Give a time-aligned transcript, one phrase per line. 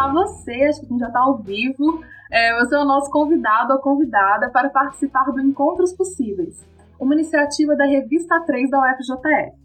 [0.00, 3.10] convidar você, acho que a gente já está ao vivo, é, você é o nosso
[3.10, 6.66] convidado ou convidada para participar do Encontros Possíveis,
[6.98, 9.60] uma iniciativa da Revista 3 da UFJF.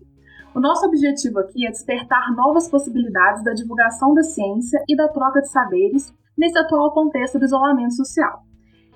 [0.53, 5.41] O nosso objetivo aqui é despertar novas possibilidades da divulgação da ciência e da troca
[5.41, 8.41] de saberes nesse atual contexto do isolamento social.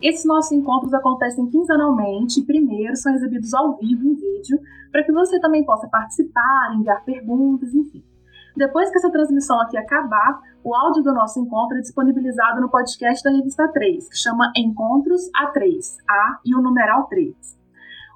[0.02, 4.58] Esses nossos encontros acontecem quinzenalmente primeiro são exibidos ao vivo em vídeo,
[4.90, 8.02] para que você também possa participar, enviar perguntas, enfim.
[8.60, 13.24] Depois que essa transmissão aqui acabar, o áudio do nosso encontro é disponibilizado no podcast
[13.24, 17.34] da Revista 3, que chama Encontros A3, A e o numeral 3.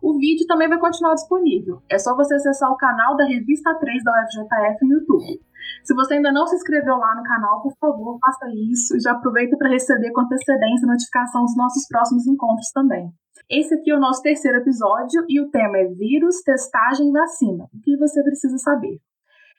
[0.04, 1.82] O vídeo também vai continuar disponível.
[1.90, 5.40] É só você acessar o canal da Revista 3 da UFJF no YouTube.
[5.82, 9.14] Se você ainda não se inscreveu lá no canal, por favor, faça isso e já
[9.14, 13.14] aproveita para receber com antecedência a notificação dos nossos próximos encontros também.
[13.50, 17.64] Esse aqui é o nosso terceiro episódio e o tema é vírus, testagem e vacina.
[17.74, 19.00] O que você precisa saber?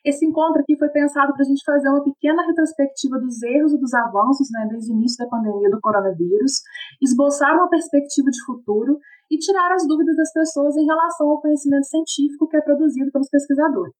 [0.05, 3.81] Esse encontro aqui foi pensado para a gente fazer uma pequena retrospectiva dos erros e
[3.81, 6.61] dos avanços né, desde o início da pandemia do coronavírus,
[7.01, 8.99] esboçar uma perspectiva de futuro
[9.31, 13.31] e tirar as dúvidas das pessoas em relação ao conhecimento científico que é produzido pelos
[13.31, 13.95] pesquisadores.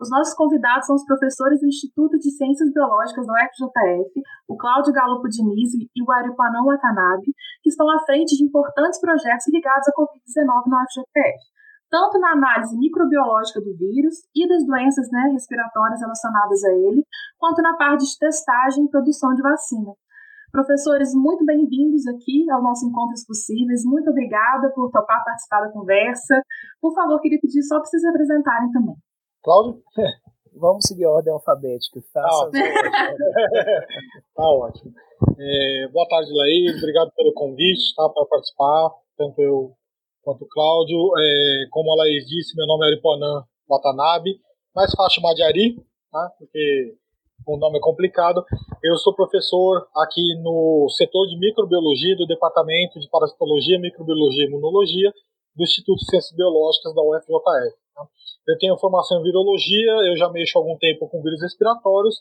[0.00, 4.92] Os nossos convidados são os professores do Instituto de Ciências Biológicas da UFJF, o Cláudio
[4.92, 9.92] Galopo Diniz e o Aripanã Watanabe, que estão à frente de importantes projetos ligados à
[9.92, 11.55] Covid-19 na UFJF,
[11.90, 17.04] tanto na análise microbiológica do vírus e das doenças né, respiratórias relacionadas a ele,
[17.38, 19.92] quanto na parte de testagem e produção de vacina.
[20.50, 23.84] Professores, muito bem-vindos aqui ao nosso Encontros Possíveis.
[23.84, 26.40] Muito obrigada por topar participar da conversa.
[26.80, 28.94] Por favor, queria pedir só para vocês se apresentarem também.
[29.42, 29.82] Cláudio?
[30.58, 32.00] Vamos seguir a ordem alfabética.
[32.10, 32.50] Faça ah,
[34.34, 34.90] tá ótimo.
[35.38, 36.78] É, boa tarde, Laís.
[36.78, 39.76] Obrigado pelo convite tá, para participar, tanto eu
[40.26, 40.98] quanto o Cláudio.
[41.16, 44.40] É, como a Laís disse, meu nome é Ariponã Watanabe,
[44.74, 45.76] mais fácil chamar de Ari,
[46.10, 46.96] tá, porque
[47.46, 48.44] o nome é complicado.
[48.82, 55.12] Eu sou professor aqui no setor de microbiologia do Departamento de Parasitologia, Microbiologia e Imunologia
[55.54, 57.76] do Instituto de Ciências Biológicas da UFJF.
[57.94, 58.06] Tá?
[58.48, 62.20] Eu tenho formação em virologia, eu já mexo há algum tempo com vírus respiratórios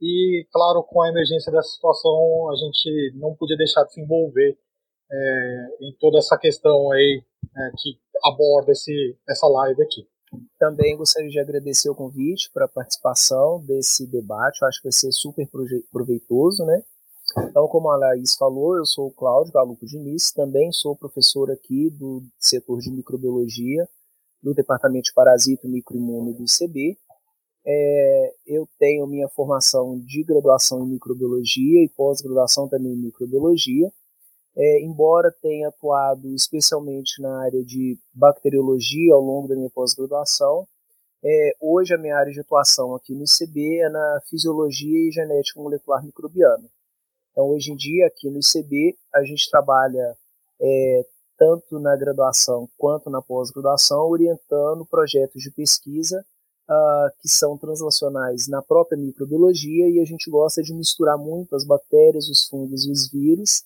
[0.00, 4.56] e, claro, com a emergência dessa situação, a gente não podia deixar de se envolver
[5.10, 10.06] é, em toda essa questão aí é, que aborda esse, essa live aqui.
[10.58, 14.92] Também gostaria de agradecer o convite para a participação desse debate, eu acho que vai
[14.92, 15.48] ser super
[15.90, 16.82] proveitoso, né?
[17.44, 21.90] Então, como a Laís falou, eu sou o Cláudio Galupo Diniz, também sou professor aqui
[21.90, 23.88] do setor de microbiologia
[24.42, 26.96] do Departamento de Parasito e Microimuno do ICB.
[27.66, 33.92] É, eu tenho minha formação de graduação em microbiologia e pós-graduação também em microbiologia.
[34.60, 40.66] É, embora tenha atuado especialmente na área de bacteriologia ao longo da minha pós-graduação,
[41.24, 45.60] é, hoje a minha área de atuação aqui no ICB é na fisiologia e genética
[45.60, 46.68] molecular microbiana.
[47.30, 50.16] Então, hoje em dia, aqui no ICB, a gente trabalha
[50.60, 51.06] é,
[51.38, 56.24] tanto na graduação quanto na pós-graduação, orientando projetos de pesquisa
[56.68, 61.64] uh, que são translacionais na própria microbiologia e a gente gosta de misturar muito as
[61.64, 63.62] bactérias, os fungos e os vírus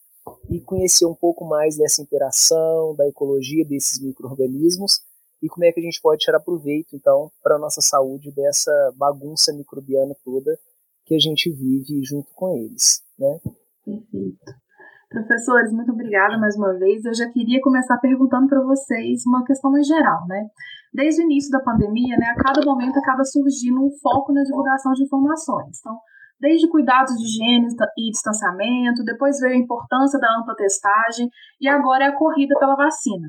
[0.48, 5.00] e conhecer um pouco mais dessa interação, da ecologia desses micro-organismos
[5.42, 8.70] e como é que a gente pode tirar proveito, então, para a nossa saúde dessa
[8.96, 10.56] bagunça microbiana toda
[11.04, 13.40] que a gente vive junto com eles, né?
[13.84, 14.62] Perfeito.
[15.10, 17.04] Professores, muito obrigada mais uma vez.
[17.04, 20.48] Eu já queria começar perguntando para vocês uma questão mais geral, né?
[20.94, 24.92] Desde o início da pandemia, né, a cada momento acaba surgindo um foco na divulgação
[24.92, 25.78] de informações.
[25.80, 25.98] Então,
[26.42, 31.30] desde cuidados de higiene e distanciamento, depois veio a importância da ampla testagem
[31.60, 33.28] e agora é a corrida pela vacina.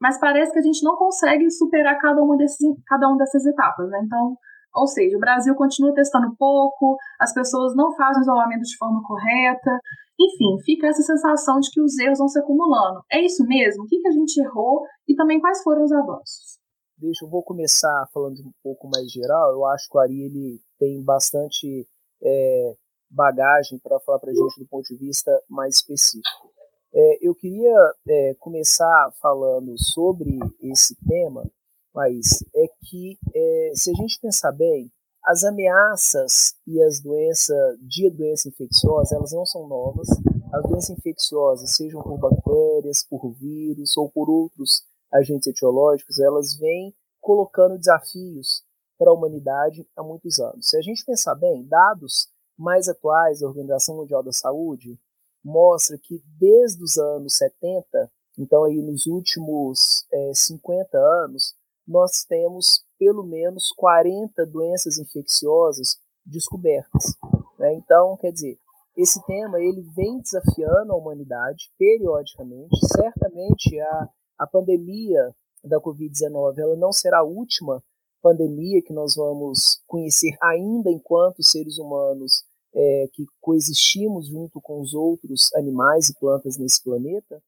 [0.00, 3.90] Mas parece que a gente não consegue superar cada uma, desses, cada uma dessas etapas,
[3.90, 4.00] né?
[4.04, 4.36] Então,
[4.72, 9.80] ou seja, o Brasil continua testando pouco, as pessoas não fazem isolamento de forma correta,
[10.20, 13.02] enfim, fica essa sensação de que os erros vão se acumulando.
[13.10, 13.82] É isso mesmo?
[13.82, 16.58] O que, que a gente errou e também quais foram os avanços?
[16.96, 19.52] Deixa eu vou começar falando um pouco mais geral.
[19.52, 21.84] Eu acho que o Ari ele tem bastante
[22.24, 22.74] é,
[23.10, 26.52] bagagem para falar para a gente do ponto de vista mais específico.
[26.92, 27.74] É, eu queria
[28.08, 31.44] é, começar falando sobre esse tema,
[31.92, 34.90] mas é que é, se a gente pensar bem,
[35.24, 40.08] as ameaças e as doenças de doença infecciosa, elas não são novas.
[40.52, 44.82] As doenças infecciosas, sejam por bactérias, por vírus ou por outros
[45.12, 48.62] agentes etiológicos, elas vêm colocando desafios
[48.98, 50.68] para a humanidade há muitos anos.
[50.68, 54.98] Se a gente pensar bem, dados mais atuais da Organização Mundial da Saúde
[55.44, 59.78] mostra que desde os anos 70, então aí nos últimos
[60.12, 61.54] é, eh, 50 anos,
[61.86, 67.14] nós temos pelo menos 40 doenças infecciosas descobertas.
[67.58, 67.74] Né?
[67.74, 68.58] Então, quer dizer,
[68.96, 72.78] esse tema ele vem desafiando a humanidade periodicamente.
[72.86, 74.08] Certamente a,
[74.38, 77.82] a pandemia da Covid-19 ela não será a última
[78.24, 82.32] pandemia que nós vamos conhecer ainda enquanto seres humanos
[82.74, 87.42] é, que coexistimos junto com os outros animais e plantas nesse planeta,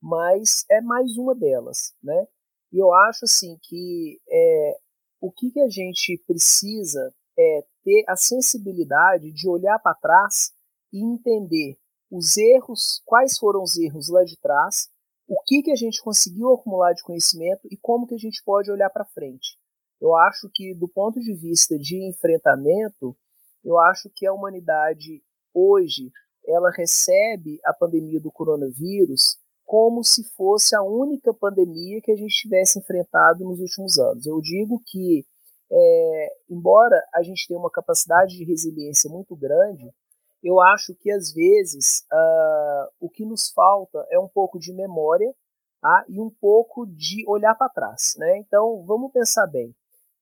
[0.00, 2.26] mas é mais uma delas, né?
[2.72, 4.76] E eu acho assim que é,
[5.20, 10.52] o que, que a gente precisa é ter a sensibilidade de olhar para trás
[10.92, 11.76] e entender
[12.10, 14.88] os erros, quais foram os erros lá de trás,
[15.26, 18.70] o que, que a gente conseguiu acumular de conhecimento e como que a gente pode
[18.70, 19.58] olhar para frente.
[20.02, 23.16] Eu acho que, do ponto de vista de enfrentamento,
[23.64, 25.22] eu acho que a humanidade
[25.54, 26.10] hoje
[26.44, 32.34] ela recebe a pandemia do coronavírus como se fosse a única pandemia que a gente
[32.34, 34.26] tivesse enfrentado nos últimos anos.
[34.26, 35.24] Eu digo que,
[35.70, 39.88] é, embora a gente tenha uma capacidade de resiliência muito grande,
[40.42, 45.32] eu acho que às vezes uh, o que nos falta é um pouco de memória
[45.80, 46.04] tá?
[46.08, 48.14] e um pouco de olhar para trás.
[48.16, 48.38] Né?
[48.38, 49.72] Então, vamos pensar bem.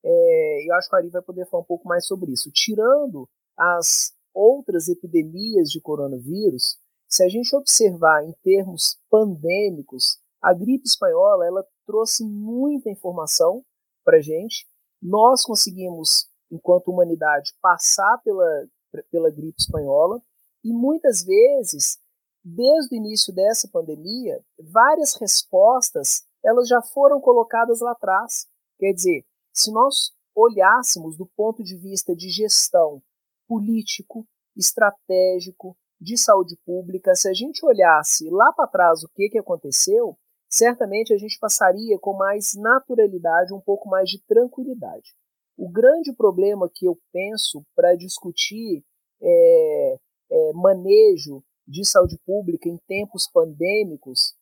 [0.05, 2.51] É, eu acho que a Ari vai poder falar um pouco mais sobre isso.
[2.53, 10.87] Tirando as outras epidemias de coronavírus, se a gente observar em termos pandêmicos, a gripe
[10.87, 13.65] espanhola ela trouxe muita informação
[14.05, 14.67] para a gente.
[15.03, 18.67] Nós conseguimos, enquanto humanidade, passar pela,
[19.11, 20.23] pela gripe espanhola
[20.65, 21.99] e muitas vezes,
[22.45, 28.47] desde o início dessa pandemia, várias respostas elas já foram colocadas lá atrás.
[28.79, 29.25] Quer dizer,
[29.61, 33.03] se nós olhássemos do ponto de vista de gestão
[33.47, 34.27] político,
[34.57, 40.17] estratégico, de saúde pública, se a gente olhasse lá para trás o que, que aconteceu,
[40.49, 45.15] certamente a gente passaria com mais naturalidade, um pouco mais de tranquilidade.
[45.59, 48.83] O grande problema que eu penso para discutir
[49.21, 49.99] é,
[50.31, 54.35] é, manejo de saúde pública em tempos pandêmicos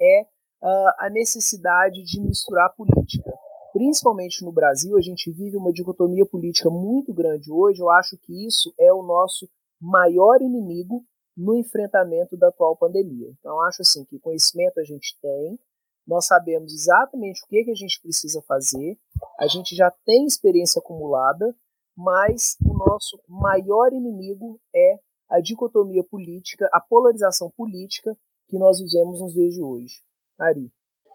[0.00, 0.22] é
[0.62, 3.32] uh, a necessidade de misturar política
[3.76, 7.82] principalmente no Brasil, a gente vive uma dicotomia política muito grande hoje.
[7.82, 9.46] Eu acho que isso é o nosso
[9.78, 11.04] maior inimigo
[11.36, 13.28] no enfrentamento da atual pandemia.
[13.38, 15.58] Então, acho assim que conhecimento a gente tem,
[16.06, 18.98] nós sabemos exatamente o que, que a gente precisa fazer,
[19.38, 21.54] a gente já tem experiência acumulada,
[21.94, 28.16] mas o nosso maior inimigo é a dicotomia política, a polarização política
[28.48, 30.02] que nós vivemos nos dias de hoje.
[30.38, 30.72] Ari.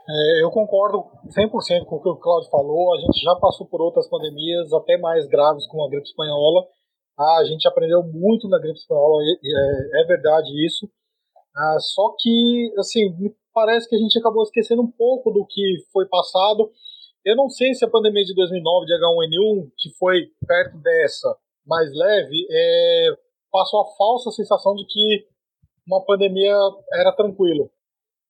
[0.09, 2.93] É, eu concordo 100% com o que o Claudio falou.
[2.95, 6.65] A gente já passou por outras pandemias, até mais graves, como a gripe espanhola.
[7.17, 10.89] Ah, a gente aprendeu muito na gripe espanhola, é, é verdade isso.
[11.55, 13.13] Ah, só que, assim,
[13.53, 16.71] parece que a gente acabou esquecendo um pouco do que foi passado.
[17.23, 21.93] Eu não sei se a pandemia de 2009 de H1N1, que foi perto dessa, mais
[21.93, 23.09] leve, é,
[23.51, 25.27] passou a falsa sensação de que
[25.85, 26.55] uma pandemia
[26.93, 27.69] era tranquilo.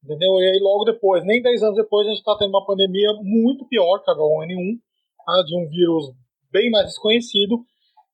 [0.04, 0.40] Entendeu?
[0.42, 3.68] E aí logo depois, nem 10 anos depois, a gente está tendo uma pandemia muito
[3.68, 4.80] pior que a H1N1,
[5.26, 5.44] tá?
[5.46, 6.12] de um vírus
[6.52, 7.64] bem mais desconhecido,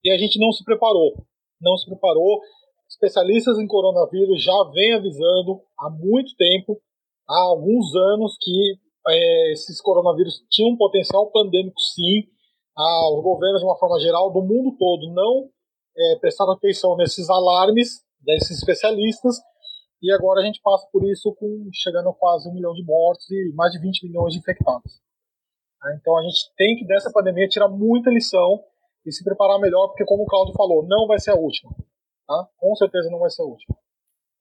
[0.04, 1.13] e a gente não se preparou.
[1.62, 2.42] Não se preparou.
[2.89, 6.80] Especialistas em coronavírus já vêm avisando há muito tempo,
[7.28, 8.77] há alguns anos, que
[9.08, 12.24] é, esses coronavírus tinham um potencial pandêmico sim.
[12.77, 15.50] Ah, os governos, de uma forma geral, do mundo todo, não
[15.98, 19.38] é, prestaram atenção nesses alarmes desses especialistas
[20.01, 23.30] e agora a gente passa por isso com chegando a quase um milhão de mortos
[23.32, 25.01] e mais de 20 milhões de infectados.
[25.80, 25.94] Tá?
[25.96, 28.63] Então a gente tem que dessa pandemia tirar muita lição
[29.06, 31.72] e se preparar melhor, porque como o Claudio falou, não vai ser a última.
[32.27, 32.48] Tá?
[32.58, 33.75] Com certeza não vai ser a última.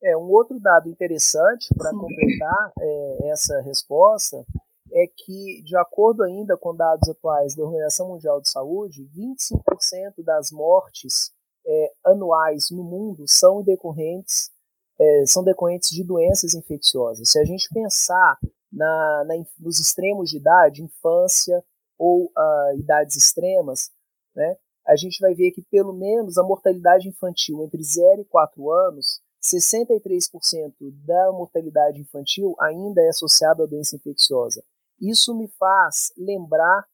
[0.03, 4.45] É, um outro dado interessante para completar é, essa resposta
[4.93, 10.51] é que, de acordo ainda com dados atuais da Organização Mundial de Saúde, 25% das
[10.51, 11.33] mortes
[11.67, 14.51] é, anuais no mundo são decorrentes
[14.99, 17.31] é, são decorrentes de doenças infecciosas.
[17.31, 18.39] Se a gente pensar
[18.73, 21.63] na, na, nos extremos de idade, infância
[21.99, 23.91] ou uh, idades extremas,
[24.35, 28.71] né, a gente vai ver que pelo menos a mortalidade infantil entre 0 e 4
[28.71, 30.75] anos, 63%
[31.05, 34.63] da mortalidade infantil ainda é associada à doença infecciosa.
[35.01, 36.85] Isso me faz lembrar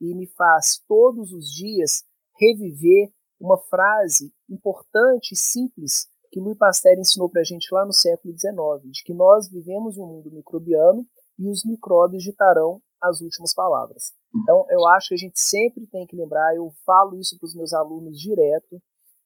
[0.00, 2.04] e me faz todos os dias
[2.38, 7.92] reviver uma frase importante e simples que Louis Pasteur ensinou para a gente lá no
[7.92, 11.04] século XIX, de que nós vivemos um mundo microbiano
[11.38, 14.12] e os micróbios ditarão as últimas palavras.
[14.42, 17.54] Então, eu acho que a gente sempre tem que lembrar, eu falo isso para os
[17.54, 18.80] meus alunos direto,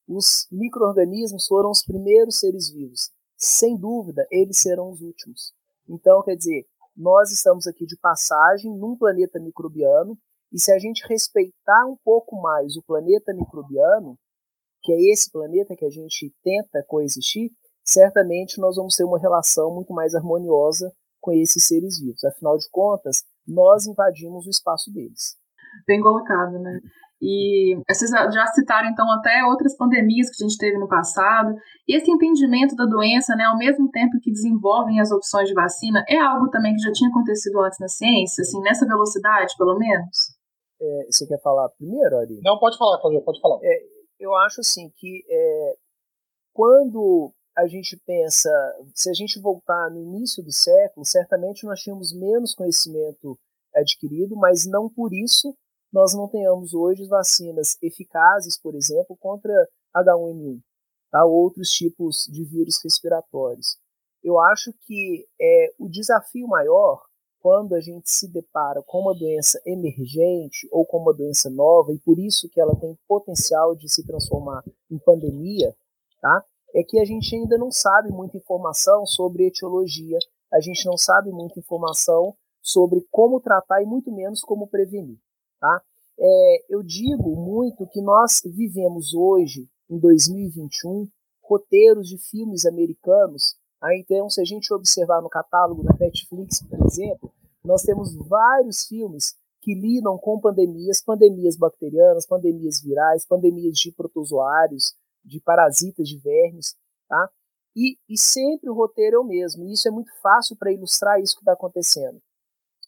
[0.08, 3.11] os micro-organismos foram os primeiros seres vivos.
[3.37, 5.52] Sem dúvida, eles serão os últimos.
[5.88, 10.16] Então, quer dizer, nós estamos aqui de passagem num planeta microbiano,
[10.52, 14.16] e se a gente respeitar um pouco mais o planeta microbiano,
[14.85, 17.50] que é esse planeta que a gente tenta coexistir,
[17.83, 22.23] certamente nós vamos ter uma relação muito mais harmoniosa com esses seres vivos.
[22.23, 25.37] Afinal de contas, nós invadimos o espaço deles.
[25.87, 26.79] Bem colocado, né?
[27.23, 31.55] E vocês já citaram, então, até outras pandemias que a gente teve no passado.
[31.88, 36.05] E esse entendimento da doença, né, ao mesmo tempo que desenvolvem as opções de vacina,
[36.07, 40.17] é algo também que já tinha acontecido antes na ciência, assim, nessa velocidade, pelo menos?
[40.79, 42.41] É, você quer falar primeiro, Ari?
[42.43, 43.59] Não, pode falar, Claudio, pode falar.
[43.62, 45.76] É, eu acho, assim, que é,
[46.52, 48.50] quando a gente pensa,
[48.94, 53.38] se a gente voltar no início do século, certamente nós tínhamos menos conhecimento
[53.75, 55.56] adquirido, mas não por isso
[55.92, 59.52] nós não tenhamos hoje vacinas eficazes, por exemplo, contra
[59.97, 60.61] H1N1,
[61.11, 61.25] tá?
[61.25, 63.78] outros tipos de vírus respiratórios.
[64.21, 67.04] Eu acho que é, o desafio maior,
[67.45, 71.99] quando a gente se depara com uma doença emergente ou com uma doença nova, e
[71.99, 75.77] por isso que ela tem potencial de se transformar em pandemia,
[76.23, 76.43] tá?
[76.75, 80.19] é que a gente ainda não sabe muita informação sobre etiologia,
[80.51, 85.19] a gente não sabe muita informação sobre como tratar e muito menos como prevenir.
[85.61, 85.83] Tá?
[86.19, 91.07] É, eu digo muito que nós vivemos hoje, em 2021,
[91.43, 93.55] roteiros de filmes americanos.
[93.93, 97.33] Então, se a gente observar no catálogo da Netflix, por exemplo,
[97.64, 104.95] nós temos vários filmes que lidam com pandemias, pandemias bacterianas, pandemias virais, pandemias de protozoários,
[105.25, 106.76] de parasitas, de vermes,
[107.09, 107.31] tá?
[107.75, 109.64] E, e sempre o roteiro é o mesmo.
[109.64, 112.21] E isso é muito fácil para ilustrar isso que está acontecendo.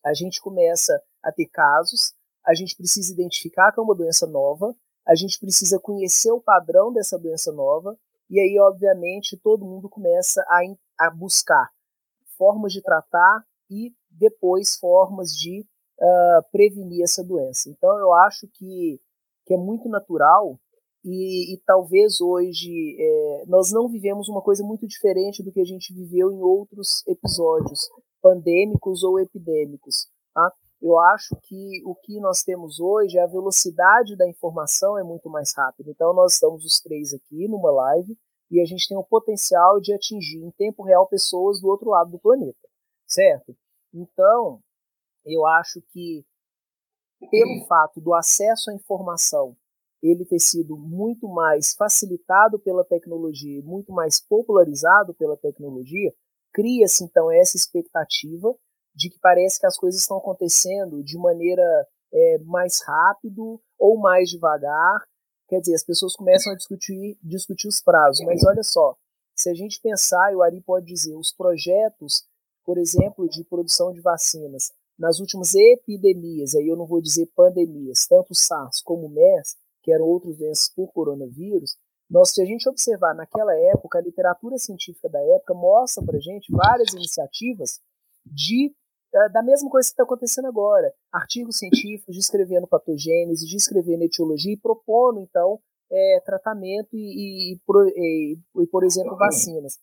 [0.05, 2.15] A gente começa a ter casos
[2.47, 4.75] a gente precisa identificar que é uma doença nova,
[5.07, 7.99] a gente precisa conhecer o padrão dessa doença nova,
[8.31, 10.61] e aí, obviamente, todo mundo começa a,
[10.99, 11.71] a buscar
[12.37, 15.67] formas de tratar e depois formas de
[16.01, 17.69] uh, prevenir essa doença.
[17.71, 19.01] Então, eu acho que,
[19.47, 20.59] que é muito natural
[21.05, 25.65] e, e talvez hoje é, nós não vivemos uma coisa muito diferente do que a
[25.65, 27.81] gente viveu em outros episódios
[28.21, 30.09] pandêmicos ou epidêmicos.
[30.35, 30.53] Tá?
[30.81, 35.53] eu acho que o que nós temos hoje, a velocidade da informação é muito mais
[35.57, 35.91] rápida.
[35.91, 38.17] Então, nós estamos os três aqui numa live
[38.51, 42.11] e a gente tem o potencial de atingir em tempo real pessoas do outro lado
[42.11, 42.69] do planeta,
[43.07, 43.57] certo?
[43.93, 44.61] Então,
[45.25, 46.25] eu acho que
[47.31, 49.57] pelo fato do acesso à informação
[50.03, 56.13] ele ter sido muito mais facilitado pela tecnologia, muito mais popularizado pela tecnologia,
[56.53, 58.55] cria-se então essa expectativa
[58.95, 61.63] de que parece que as coisas estão acontecendo de maneira
[62.13, 65.03] é, mais rápido ou mais devagar.
[65.49, 68.25] Quer dizer, as pessoas começam a discutir, discutir os prazos.
[68.27, 68.97] Mas olha só,
[69.35, 72.25] se a gente pensar, e o Ari pode dizer, os projetos,
[72.65, 78.07] por exemplo, de produção de vacinas, nas últimas epidemias, aí eu não vou dizer pandemias,
[78.09, 81.77] tanto SARS como MERS, que eram outros doenças por coronavírus,
[82.09, 86.53] nós, se a gente observar naquela época, a literatura científica da época mostra para gente
[86.53, 87.81] várias iniciativas
[88.25, 88.75] de
[89.33, 90.93] da mesma coisa que está acontecendo agora.
[91.13, 95.59] Artigos científicos descrevendo patogênese, descrevendo etiologia e propondo, então,
[95.91, 97.61] é, tratamento e, e,
[97.97, 99.79] e, e, por exemplo, vacinas.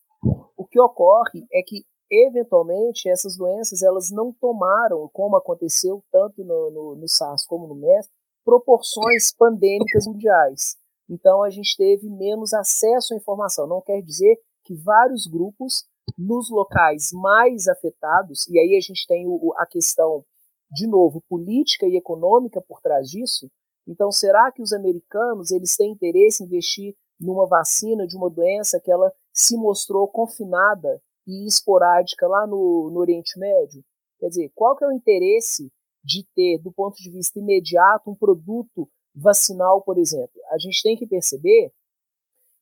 [0.56, 6.70] O que ocorre é que, eventualmente, essas doenças elas não tomaram, como aconteceu tanto no,
[6.70, 8.08] no, no SARS como no MERS,
[8.44, 10.76] proporções pandêmicas mundiais.
[11.08, 13.66] Então, a gente teve menos acesso à informação.
[13.66, 15.84] Não quer dizer que vários grupos
[16.16, 20.24] nos locais mais afetados, e aí a gente tem o, a questão,
[20.70, 23.50] de novo, política e econômica por trás disso.
[23.86, 28.80] Então, será que os americanos eles têm interesse em investir numa vacina de uma doença
[28.80, 33.84] que ela se mostrou confinada e esporádica lá no, no Oriente Médio?
[34.18, 35.70] Quer dizer, qual que é o interesse
[36.02, 40.40] de ter, do ponto de vista imediato, um produto vacinal, por exemplo?
[40.50, 41.72] A gente tem que perceber,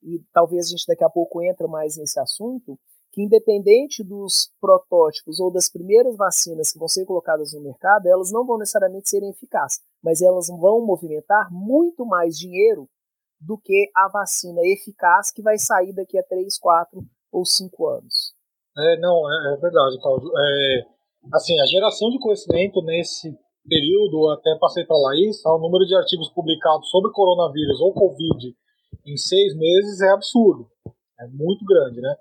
[0.02, 2.78] e talvez a gente daqui a pouco entra mais nesse assunto,
[3.12, 8.32] que independente dos protótipos ou das primeiras vacinas que vão ser colocadas no mercado, elas
[8.32, 12.88] não vão necessariamente serem eficazes, mas elas vão movimentar muito mais dinheiro
[13.38, 18.34] do que a vacina eficaz que vai sair daqui a 3, 4 ou 5 anos.
[18.78, 20.30] É, não, é, é verdade, Cláudio.
[20.34, 20.86] É,
[21.34, 23.36] assim, a geração de conhecimento nesse
[23.68, 27.92] período, até passei para a Laís, tá, o número de artigos publicados sobre coronavírus ou
[27.92, 28.56] Covid
[29.06, 30.68] em seis meses é absurdo.
[31.20, 32.14] É muito grande, né?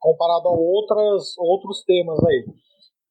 [0.00, 2.46] Comparado a outras, outros temas aí.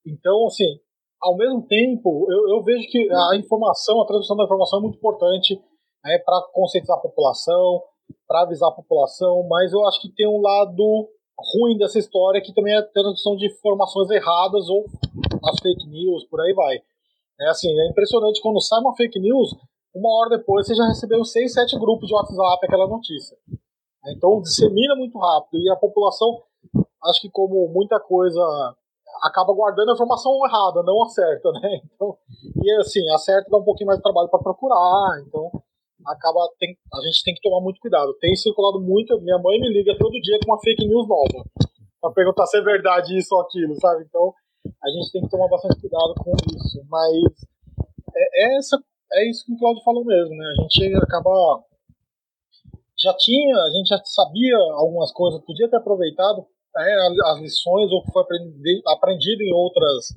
[0.06, 0.80] Então, assim,
[1.22, 4.98] ao mesmo tempo, eu, eu vejo que a informação, a transmissão da informação é muito
[4.98, 5.56] importante
[6.04, 7.84] né, para conscientizar a população,
[8.28, 11.10] para avisar a população, mas eu acho que tem um lado
[11.56, 14.86] ruim dessa história que também é a transmissão de informações erradas ou
[15.46, 16.78] as fake news, por aí vai.
[17.40, 19.56] É assim, é impressionante quando sai uma fake news,
[19.96, 23.38] uma hora depois você já recebeu seis, sete grupos de WhatsApp aquela notícia.
[24.08, 26.42] Então dissemina muito rápido e a população,
[27.06, 28.42] acho que como muita coisa,
[29.24, 31.82] acaba guardando a informação errada, não a certa, né?
[31.96, 32.18] Então,
[32.64, 35.52] e assim, a certa dá um pouquinho mais de trabalho para procurar, então
[36.06, 38.14] acaba tem, a gente tem que tomar muito cuidado.
[38.20, 41.46] Tem circulado muito, minha mãe me liga todo dia com uma fake news nova
[42.02, 44.06] para perguntar se é verdade isso ou aquilo, sabe?
[44.08, 44.34] Então
[44.82, 46.82] a gente tem que tomar bastante cuidado com isso.
[46.90, 47.48] Mas
[48.16, 48.82] é, é essa,
[49.14, 50.54] é isso que o Claudio falou mesmo, né?
[50.58, 51.64] A gente acaba
[52.98, 56.46] já tinha, a gente já sabia algumas coisas, podia ter aproveitado
[56.84, 58.24] né, as lições ou que foi
[58.88, 60.14] aprendido em outras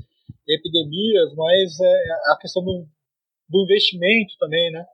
[0.48, 2.86] epidemias, mas é, a questão do,
[3.48, 4.84] do investimento também, né?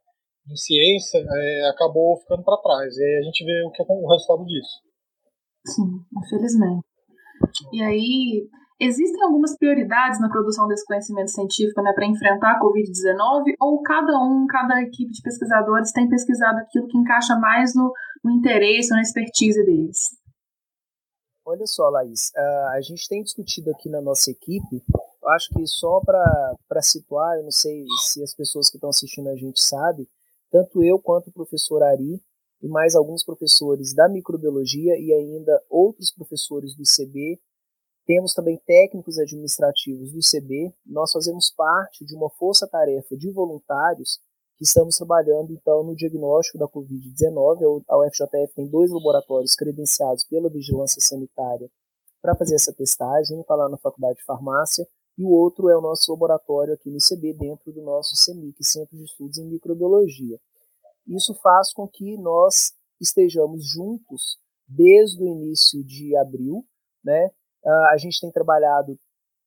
[0.51, 2.97] em ciência é, acabou ficando para trás.
[2.97, 4.81] E aí a gente vê o que é o resultado disso.
[5.67, 6.87] Sim, infelizmente.
[7.73, 8.49] E aí,
[8.81, 13.55] existem algumas prioridades na produção desse conhecimento científico né, para enfrentar a Covid-19?
[13.61, 17.93] Ou cada um, cada equipe de pesquisadores tem pesquisado aquilo que encaixa mais no,
[18.25, 20.17] no interesse, na expertise deles?
[21.51, 22.31] Olha só, Laís,
[22.75, 24.85] a gente tem discutido aqui na nossa equipe,
[25.29, 29.35] acho que só para situar, eu não sei se as pessoas que estão assistindo a
[29.35, 30.07] gente sabem,
[30.51, 32.23] tanto eu quanto o professor Ari
[32.61, 37.41] e mais alguns professores da microbiologia e ainda outros professores do ICB.
[38.05, 40.71] Temos também técnicos administrativos do ICB.
[40.85, 44.21] Nós fazemos parte de uma força-tarefa de voluntários
[44.59, 47.85] que estamos trabalhando então no diagnóstico da Covid-19.
[47.89, 51.71] A UFJF tem dois laboratórios credenciados pela Vigilância Sanitária
[52.21, 53.39] para fazer essa testagem.
[53.39, 54.85] Um está lá na Faculdade de Farmácia
[55.17, 58.97] e o outro é o nosso laboratório aqui no ICB, dentro do nosso CEMIC, Centro
[58.97, 60.39] de Estudos em Microbiologia.
[61.07, 66.65] Isso faz com que nós estejamos juntos desde o início de abril,
[67.03, 67.31] né?
[67.91, 68.99] A gente tem trabalhado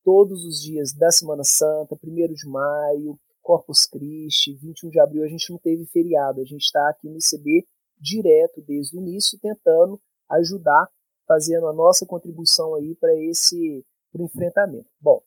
[0.03, 5.27] todos os dias da Semana Santa, 1 de maio, Corpus Christi, 21 de abril, a
[5.27, 7.67] gente não teve feriado, a gente está aqui no ICB
[7.99, 10.87] direto desde o início, tentando ajudar,
[11.27, 14.89] fazendo a nossa contribuição aí para esse pro enfrentamento.
[14.99, 15.21] Bom,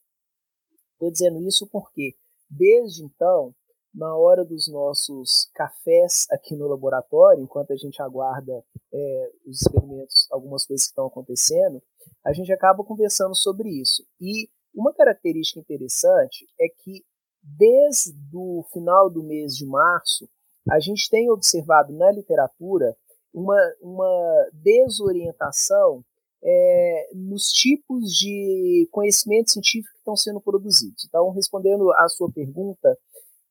[0.95, 2.15] Estou dizendo isso porque,
[2.49, 3.55] desde então,
[3.93, 10.27] na hora dos nossos cafés aqui no laboratório, enquanto a gente aguarda é, os experimentos,
[10.31, 11.83] algumas coisas que estão acontecendo,
[12.25, 14.03] a gente acaba conversando sobre isso.
[14.21, 17.05] E uma característica interessante é que,
[17.45, 20.29] desde o final do mês de março,
[20.71, 22.97] a gente tem observado na literatura
[23.33, 26.03] uma, uma desorientação
[26.43, 31.05] é, nos tipos de conhecimento científico que estão sendo produzidos.
[31.07, 32.97] Então, respondendo à sua pergunta,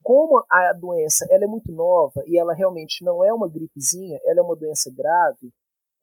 [0.01, 4.39] como a doença ela é muito nova e ela realmente não é uma gripezinha, ela
[4.39, 5.51] é uma doença grave,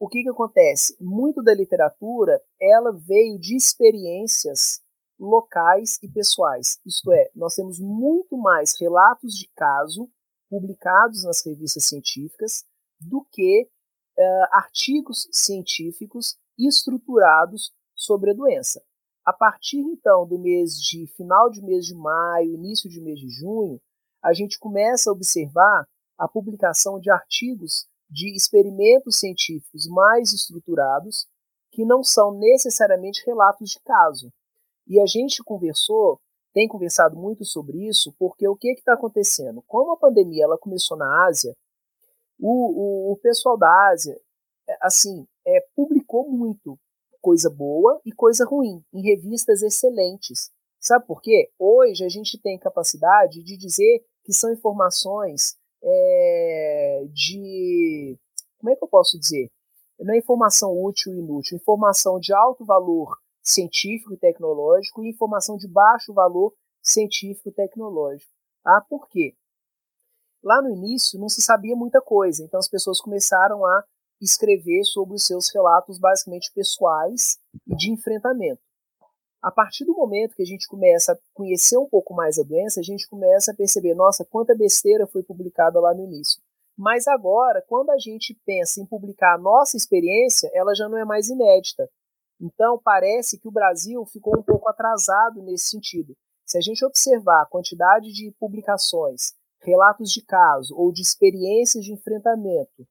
[0.00, 0.96] o que, que acontece?
[0.98, 4.80] Muito da literatura ela veio de experiências
[5.20, 6.80] locais e pessoais.
[6.84, 10.10] Isto é, nós temos muito mais relatos de caso
[10.48, 12.64] publicados nas revistas científicas
[12.98, 13.68] do que
[14.18, 18.82] uh, artigos científicos estruturados sobre a doença.
[19.24, 23.28] A partir então do mês de final de mês de maio, início de mês de
[23.28, 23.80] junho,
[24.22, 25.86] a gente começa a observar
[26.18, 31.26] a publicação de artigos de experimentos científicos mais estruturados,
[31.70, 34.32] que não são necessariamente relatos de caso.
[34.90, 36.20] E a gente conversou,
[36.52, 39.62] tem conversado muito sobre isso, porque o que está acontecendo?
[39.68, 41.54] Como a pandemia ela começou na Ásia,
[42.40, 44.20] o, o, o pessoal da Ásia,
[44.68, 46.76] é, assim, é, publicou muito
[47.20, 50.50] coisa boa e coisa ruim em revistas excelentes.
[50.80, 51.52] Sabe por quê?
[51.56, 58.18] Hoje a gente tem capacidade de dizer que são informações é, de.
[58.58, 59.52] Como é que eu posso dizer?
[60.00, 63.16] Não é informação útil e inútil, informação de alto valor
[63.50, 68.32] científico e tecnológico e informação de baixo valor científico e tecnológico.
[68.64, 69.34] Ah, por quê?
[70.42, 73.84] Lá no início não se sabia muita coisa, então as pessoas começaram a
[74.20, 78.60] escrever sobre os seus relatos basicamente pessoais e de enfrentamento.
[79.42, 82.80] A partir do momento que a gente começa a conhecer um pouco mais a doença,
[82.80, 86.42] a gente começa a perceber, nossa, quanta besteira foi publicada lá no início.
[86.76, 91.04] Mas agora, quando a gente pensa em publicar a nossa experiência, ela já não é
[91.04, 91.88] mais inédita.
[92.40, 96.16] Então, parece que o Brasil ficou um pouco atrasado nesse sentido.
[96.46, 101.92] Se a gente observar a quantidade de publicações, relatos de caso ou de experiências de
[101.92, 102.86] enfrentamento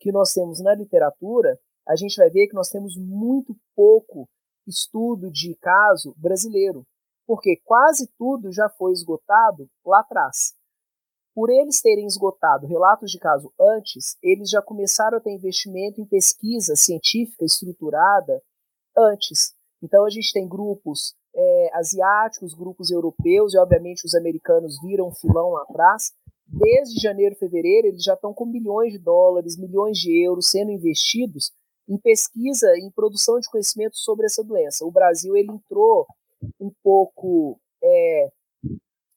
[0.00, 4.26] que nós temos na literatura, a gente vai ver que nós temos muito pouco
[4.66, 6.86] estudo de caso brasileiro,
[7.26, 10.54] porque quase tudo já foi esgotado lá atrás.
[11.34, 16.06] Por eles terem esgotado relatos de caso antes, eles já começaram a ter investimento em
[16.06, 18.42] pesquisa científica estruturada
[18.96, 19.54] antes.
[19.82, 25.50] Então a gente tem grupos é, asiáticos, grupos europeus, e obviamente os americanos viram filão
[25.50, 26.12] lá atrás,
[26.46, 31.52] desde janeiro, fevereiro, eles já estão com milhões de dólares, milhões de euros sendo investidos
[31.88, 34.84] em pesquisa, em produção de conhecimento sobre essa doença.
[34.84, 36.06] O Brasil ele entrou
[36.60, 38.30] um pouco é,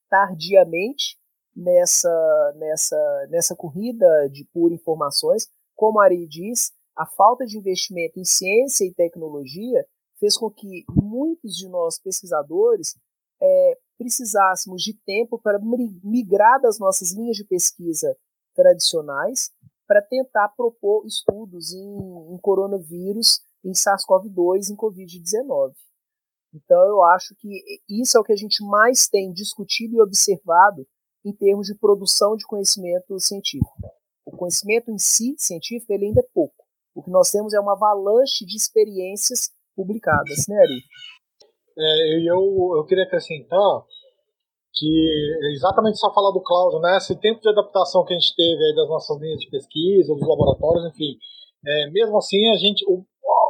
[0.09, 1.17] tardiamente
[1.55, 5.47] nessa, nessa, nessa corrida de por informações.
[5.75, 9.85] Como a Ari diz, a falta de investimento em ciência e tecnologia
[10.19, 12.97] fez com que muitos de nós pesquisadores
[13.41, 15.59] é, precisássemos de tempo para
[16.03, 18.17] migrar das nossas linhas de pesquisa
[18.55, 19.51] tradicionais
[19.87, 25.73] para tentar propor estudos em, em coronavírus, em SARS-CoV-2, em Covid-19.
[26.53, 30.87] Então, eu acho que isso é o que a gente mais tem discutido e observado
[31.23, 33.77] em termos de produção de conhecimento científico.
[34.25, 36.66] O conhecimento em si, científico, ele ainda é pouco.
[36.97, 40.81] O que nós temos é uma avalanche de experiências publicadas, né, Ari?
[41.77, 42.41] É, eu,
[42.75, 43.85] eu queria acrescentar
[44.73, 44.89] que
[45.43, 46.97] é exatamente só falar do Cláudio, né?
[46.97, 50.27] Esse tempo de adaptação que a gente teve aí das nossas linhas de pesquisa, dos
[50.27, 51.13] laboratórios, enfim.
[51.67, 53.05] É, mesmo assim, a gente, o,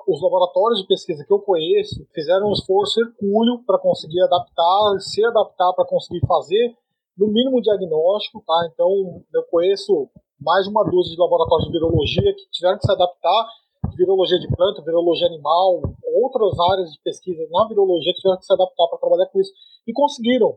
[0.08, 5.24] os laboratórios de pesquisa que eu conheço fizeram um esforço hercúleo para conseguir adaptar, se
[5.24, 6.76] adaptar para conseguir fazer
[7.18, 8.70] no mínimo diagnóstico, tá?
[8.74, 13.48] Então, eu conheço mais uma dúzia de laboratórios de virologia que tiveram que se adaptar
[13.96, 15.82] virologia de planta, virologia animal,
[16.22, 19.52] outras áreas de pesquisa na virologia que tiveram que se adaptar para trabalhar com isso
[19.88, 20.56] e conseguiram.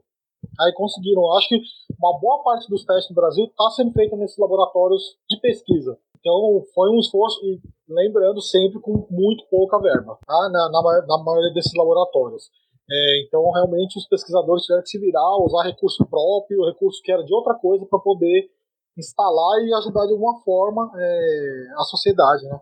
[0.61, 1.33] Aí conseguiram.
[1.37, 1.61] Acho que
[1.99, 5.99] uma boa parte dos testes no Brasil está sendo feita nesses laboratórios de pesquisa.
[6.19, 10.49] Então foi um esforço, e lembrando sempre com muito pouca verba, tá?
[10.53, 12.51] na, na, na maioria desses laboratórios.
[12.91, 17.23] É, então realmente os pesquisadores tiveram que se virar, usar recurso próprio, recurso que era
[17.23, 18.51] de outra coisa para poder
[18.99, 22.59] instalar e ajudar de alguma forma é, a sociedade, né?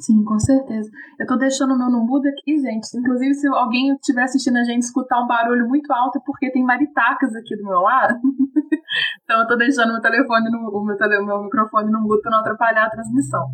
[0.00, 0.90] Sim, com certeza.
[1.20, 2.98] Eu tô deixando o meu no mudo aqui, gente.
[2.98, 6.64] Inclusive, se alguém estiver assistindo a gente escutar um barulho muito alto, é porque tem
[6.64, 8.18] maritacas aqui do meu lado.
[9.22, 12.32] então, eu tô deixando meu telefone no, o meu, tele, meu microfone no mudo para
[12.32, 13.46] não atrapalhar a transmissão.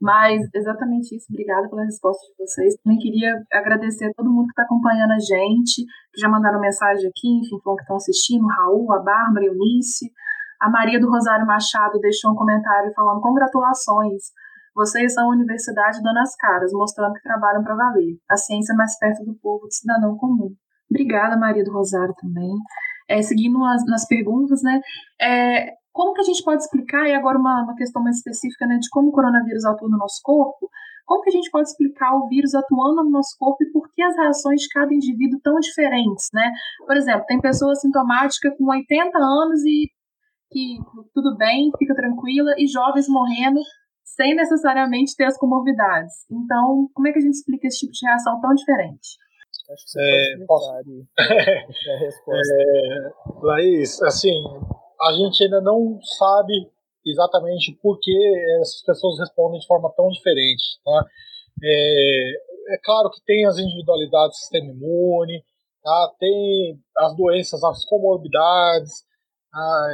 [0.00, 1.26] Mas, exatamente isso.
[1.30, 2.76] Obrigada pela resposta de vocês.
[2.84, 7.08] Também queria agradecer a todo mundo que está acompanhando a gente, que já mandaram mensagem
[7.08, 8.44] aqui, enfim, que estão assistindo.
[8.44, 10.12] O Raul, a Bárbara, a Eunice.
[10.62, 14.30] A Maria do Rosário Machado deixou um comentário falando congratulações
[14.74, 18.16] vocês são a Universidade Donas Caras, mostrando que trabalham para valer.
[18.30, 20.54] A ciência mais perto do povo, do cidadão comum.
[20.90, 22.54] Obrigada, Maria do Rosário, também.
[23.08, 24.80] É, seguindo as, nas perguntas, né?
[25.20, 28.78] É, como que a gente pode explicar, e agora uma, uma questão mais específica, né,
[28.78, 30.70] de como o coronavírus atua no nosso corpo,
[31.04, 34.00] como que a gente pode explicar o vírus atuando no nosso corpo e por que
[34.02, 36.50] as reações de cada indivíduo tão diferentes, né?
[36.86, 39.90] Por exemplo, tem pessoa sintomática com 80 anos e
[40.52, 40.78] que
[41.14, 43.60] tudo bem, fica tranquila, e jovens morrendo
[44.04, 46.12] sem necessariamente ter as comorbidades.
[46.30, 49.16] Então, como é que a gente explica esse tipo de reação tão diferente?
[49.72, 50.70] Acho que você é, posso...
[50.70, 52.42] a resposta.
[52.52, 53.12] É,
[53.42, 54.42] Laís, assim,
[55.00, 56.52] a gente ainda não sabe
[57.04, 58.12] exatamente por que
[58.60, 60.78] essas pessoas respondem de forma tão diferente.
[60.84, 61.04] Tá?
[61.64, 62.30] É,
[62.74, 65.44] é claro que tem as individualidades do sistema imune,
[65.82, 66.12] tá?
[66.18, 69.04] tem as doenças, as comorbidades,
[69.50, 69.88] tá?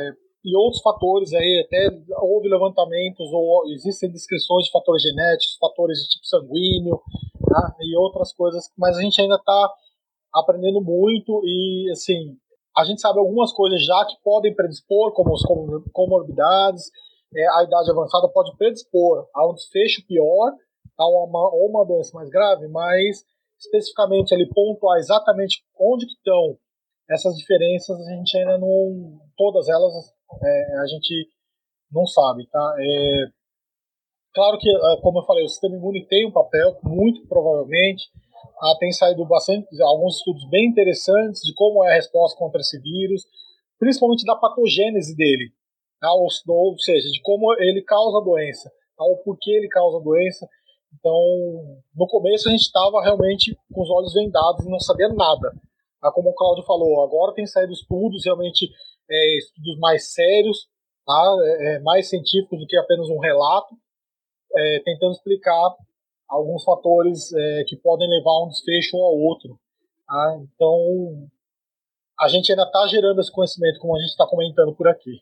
[0.48, 6.08] E outros fatores aí, até houve levantamentos ou existem descrições de fatores genéticos, fatores de
[6.08, 7.00] tipo sanguíneo
[7.48, 7.76] tá?
[7.80, 9.74] e outras coisas, mas a gente ainda está
[10.34, 12.36] aprendendo muito e assim
[12.76, 15.42] a gente sabe algumas coisas já que podem predispor, como as
[15.92, 16.84] comorbidades,
[17.34, 20.52] é, a idade avançada pode predispor a um desfecho pior,
[20.96, 23.24] a uma, ou uma doença mais grave, mas
[23.58, 26.56] especificamente ali pontuar exatamente onde que estão
[27.10, 29.92] essas diferenças, a gente ainda não, todas elas
[30.42, 31.28] é, a gente
[31.90, 32.74] não sabe, tá?
[32.78, 33.26] É,
[34.34, 38.04] claro que, ah, como eu falei, o sistema imune tem um papel, muito provavelmente.
[38.60, 42.78] Ah, tem saído bastante, alguns estudos bem interessantes de como é a resposta contra esse
[42.80, 43.22] vírus,
[43.78, 45.52] principalmente da patogênese dele,
[46.00, 46.12] tá?
[46.12, 49.04] ou, ou seja, de como ele causa a doença, tá?
[49.04, 50.48] ou por que ele causa a doença.
[50.98, 51.14] Então,
[51.94, 55.52] no começo a gente estava realmente com os olhos vendados e não sabia nada.
[56.02, 58.68] Ah, como o Claudio falou, agora tem saído estudos realmente
[59.10, 60.68] é, estudos mais sérios,
[61.06, 61.36] tá?
[61.42, 63.74] É, é, mais científicos do que apenas um relato,
[64.54, 65.74] é, tentando explicar
[66.28, 69.58] alguns fatores é, que podem levar a um desfecho ou a outro.
[70.06, 70.38] Tá?
[70.42, 71.28] Então,
[72.20, 75.20] a gente ainda está gerando esse conhecimento, como a gente está comentando por aqui.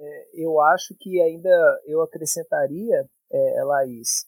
[0.00, 4.26] É, eu acho que ainda eu acrescentaria, é, Laís,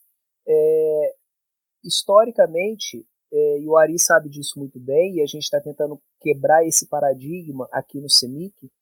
[1.83, 6.87] historicamente, e o Ari sabe disso muito bem, e a gente está tentando quebrar esse
[6.87, 8.73] paradigma aqui no CEMIC.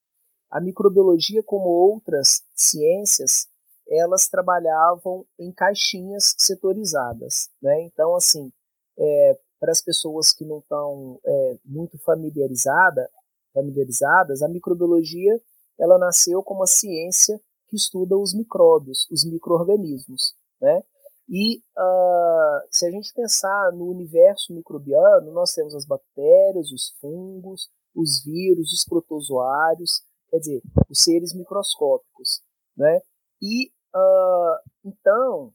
[0.49, 3.49] A microbiologia, como outras ciências,
[3.89, 7.51] elas trabalhavam em caixinhas setorizadas.
[7.61, 7.83] Né?
[7.83, 8.53] Então, assim,
[8.97, 13.11] é, para as pessoas que não estão é, muito familiarizada,
[13.53, 15.41] familiarizadas, a microbiologia
[15.81, 20.83] ela nasceu como uma ciência que estuda os micróbios, os microorganismos, né?
[21.29, 27.69] E uh, se a gente pensar no universo microbiano, nós temos as bactérias, os fungos,
[27.95, 32.43] os vírus, os protozoários, quer dizer, os seres microscópicos,
[32.77, 33.01] né?
[33.41, 35.53] E uh, então,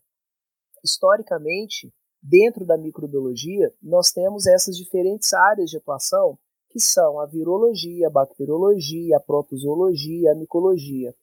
[0.84, 6.38] historicamente, dentro da microbiologia, nós temos essas diferentes áreas de atuação
[6.70, 11.14] que são a virologia, a bacteriologia, a protozoologia, a micologia.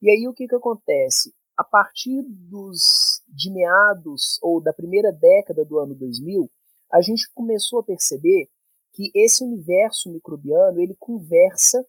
[0.00, 1.32] E aí o que, que acontece?
[1.56, 3.03] A partir dos,
[3.34, 6.48] de meados ou da primeira década do ano 2000,
[6.92, 8.48] a gente começou a perceber
[8.92, 11.84] que esse universo microbiano ele conversa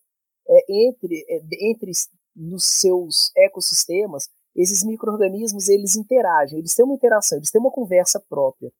[0.47, 1.91] é, entre, é, entre
[2.35, 8.19] nos seus ecossistemas, esses micro-organismos eles interagem, eles têm uma interação, eles têm uma conversa
[8.27, 8.71] própria.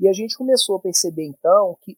[0.00, 1.96] E a gente começou a perceber então que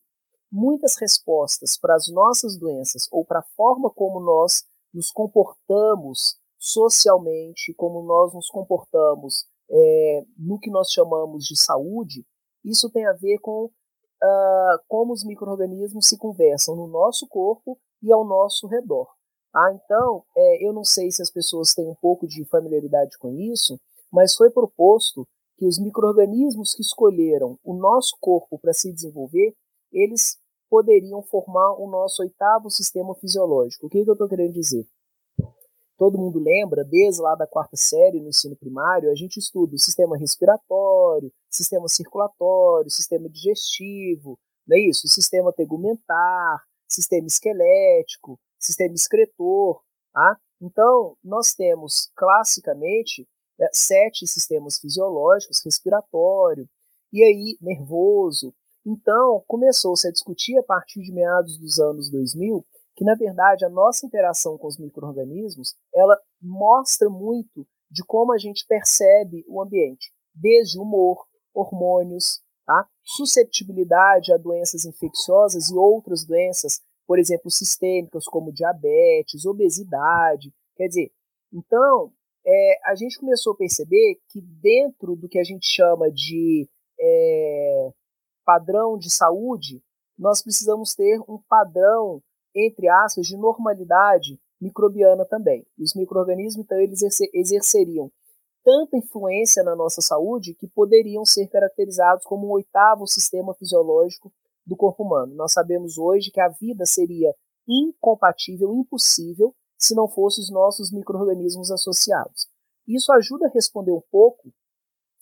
[0.50, 7.74] muitas respostas para as nossas doenças ou para a forma como nós nos comportamos socialmente,
[7.74, 12.24] como nós nos comportamos é, no que nós chamamos de saúde,
[12.64, 18.12] isso tem a ver com uh, como os micro-organismos se conversam no nosso corpo e
[18.12, 19.08] ao nosso redor.
[19.54, 23.32] Ah, então, é, eu não sei se as pessoas têm um pouco de familiaridade com
[23.32, 23.78] isso,
[24.12, 25.26] mas foi proposto
[25.56, 29.54] que os micro-organismos que escolheram o nosso corpo para se desenvolver,
[29.90, 30.36] eles
[30.68, 33.86] poderiam formar o nosso oitavo sistema fisiológico.
[33.86, 34.86] O que, que eu estou querendo dizer?
[35.96, 39.78] Todo mundo lembra, desde lá da quarta série no ensino primário, a gente estuda o
[39.78, 45.06] sistema respiratório, sistema circulatório, sistema digestivo, não é isso?
[45.06, 49.80] O sistema tegumentar, sistema esquelético, sistema excretor.
[50.12, 50.36] Tá?
[50.60, 53.26] Então, nós temos classicamente
[53.58, 56.68] né, sete sistemas fisiológicos, respiratório,
[57.12, 58.52] e aí nervoso,
[58.86, 62.64] então, começou-se a discutir a partir de meados dos anos 2000
[62.96, 68.38] que, na verdade, a nossa interação com os micro-organismos ela mostra muito de como a
[68.38, 72.88] gente percebe o ambiente, desde humor, hormônios, tá?
[73.04, 80.52] susceptibilidade a doenças infecciosas e outras doenças, por exemplo, sistêmicas, como diabetes, obesidade.
[80.74, 81.12] Quer dizer,
[81.52, 82.12] então,
[82.44, 87.90] é, a gente começou a perceber que dentro do que a gente chama de é,
[88.44, 89.82] padrão de saúde,
[90.18, 92.22] nós precisamos ter um padrão,
[92.56, 95.66] entre aspas, de normalidade microbiana também.
[95.78, 97.00] Os micro-organismos, então, eles
[97.34, 98.10] exerceriam
[98.64, 104.32] tanta influência na nossa saúde que poderiam ser caracterizados como um oitavo sistema fisiológico
[104.66, 105.34] do corpo humano.
[105.36, 107.32] Nós sabemos hoje que a vida seria
[107.68, 112.48] incompatível, impossível, se não fossem os nossos micro-organismos associados.
[112.88, 114.52] Isso ajuda a responder um pouco,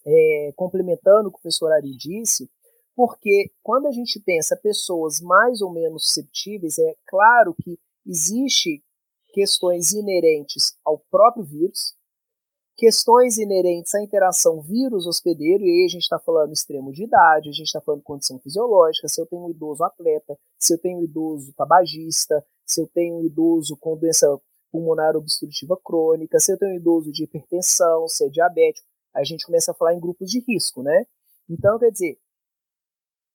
[0.07, 2.49] é, complementando o que o professor Ari disse,
[2.95, 8.83] porque quando a gente pensa pessoas mais ou menos susceptíveis, é claro que existe
[9.33, 11.95] questões inerentes ao próprio vírus,
[12.77, 17.53] questões inerentes à interação vírus-hospedeiro, e aí a gente está falando extremo de idade, a
[17.53, 21.05] gente está falando condição fisiológica, se eu tenho um idoso atleta, se eu tenho um
[21.05, 24.27] idoso tabagista, se eu tenho um idoso com doença
[24.71, 29.47] pulmonar obstrutiva crônica, se eu tenho um idoso de hipertensão, se é diabético, a gente
[29.47, 31.07] começa a falar em grupos de risco, né?
[31.49, 32.19] Então, quer dizer,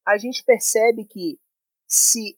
[0.05, 1.39] a gente percebe que
[1.87, 2.37] se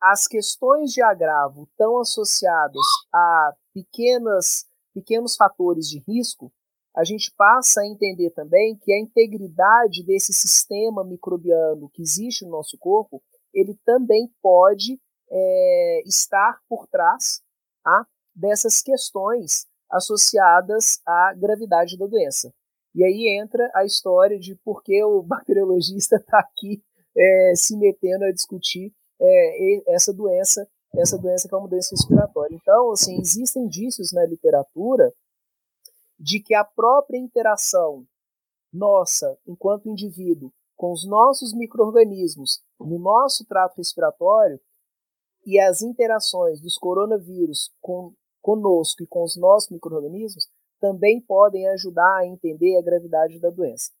[0.00, 6.52] as questões de agravo estão associadas a pequenas, pequenos fatores de risco,
[6.94, 12.50] a gente passa a entender também que a integridade desse sistema microbiano que existe no
[12.50, 13.22] nosso corpo,
[13.54, 17.42] ele também pode é, estar por trás
[17.82, 22.52] tá, dessas questões associadas à gravidade da doença.
[22.94, 26.82] E aí entra a história de por que o bacteriologista está aqui
[27.16, 32.54] é, se metendo a discutir é, essa doença, essa doença que é uma doença respiratória.
[32.54, 35.12] Então, assim, existem indícios na literatura
[36.18, 38.06] de que a própria interação
[38.72, 44.58] nossa, enquanto indivíduo, com os nossos micro-organismos no nosso trato respiratório
[45.44, 50.48] e as interações dos coronavírus com, conosco e com os nossos micro-organismos
[50.80, 53.92] também podem ajudar a entender a gravidade da doença.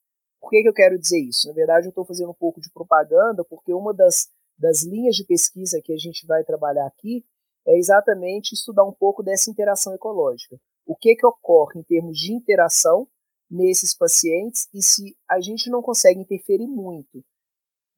[0.42, 1.46] Por que, que eu quero dizer isso?
[1.46, 4.28] Na verdade, eu estou fazendo um pouco de propaganda, porque uma das,
[4.58, 7.24] das linhas de pesquisa que a gente vai trabalhar aqui
[7.64, 10.58] é exatamente estudar um pouco dessa interação ecológica.
[10.84, 13.06] O que, que ocorre em termos de interação
[13.48, 17.24] nesses pacientes e se a gente não consegue interferir muito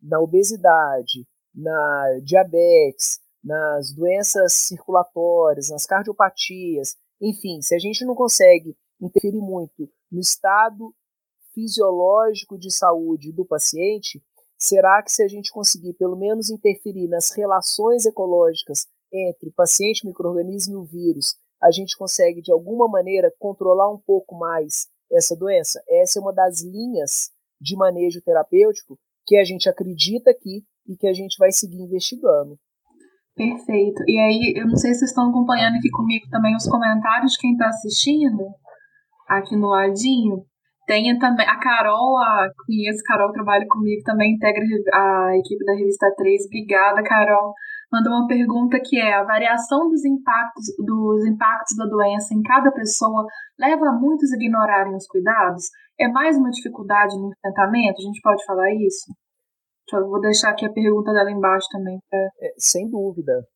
[0.03, 8.77] na obesidade, na diabetes, nas doenças circulatórias, nas cardiopatias, enfim, se a gente não consegue
[9.01, 10.95] interferir muito no estado
[11.55, 14.23] fisiológico de saúde do paciente,
[14.59, 20.75] será que se a gente conseguir pelo menos interferir nas relações ecológicas entre paciente, microorganismo
[20.75, 25.83] e o vírus, a gente consegue de alguma maneira controlar um pouco mais essa doença.
[25.89, 31.07] Essa é uma das linhas de manejo terapêutico que a gente acredita aqui e que
[31.07, 32.59] a gente vai seguir investigando.
[33.35, 34.03] Perfeito.
[34.07, 37.53] E aí, eu não sei se vocês estão acompanhando aqui comigo também os comentários quem
[37.53, 38.47] está assistindo,
[39.29, 40.45] aqui no ladinho.
[40.87, 46.13] Tem também a Carol, a conheço, Carol trabalha comigo, também integra a equipe da revista
[46.17, 46.47] 3.
[46.47, 47.55] Obrigada, Carol.
[47.91, 52.71] Mandou uma pergunta que é: a variação dos impactos, dos impactos da doença em cada
[52.73, 53.25] pessoa
[53.59, 55.65] leva muitos a ignorarem os cuidados?
[55.99, 58.01] É mais uma dificuldade no enfrentamento?
[58.01, 59.15] A gente pode falar isso?
[59.93, 61.99] Eu vou deixar aqui a pergunta dela embaixo também.
[62.11, 62.19] Pra...
[62.19, 63.47] É, sem dúvida.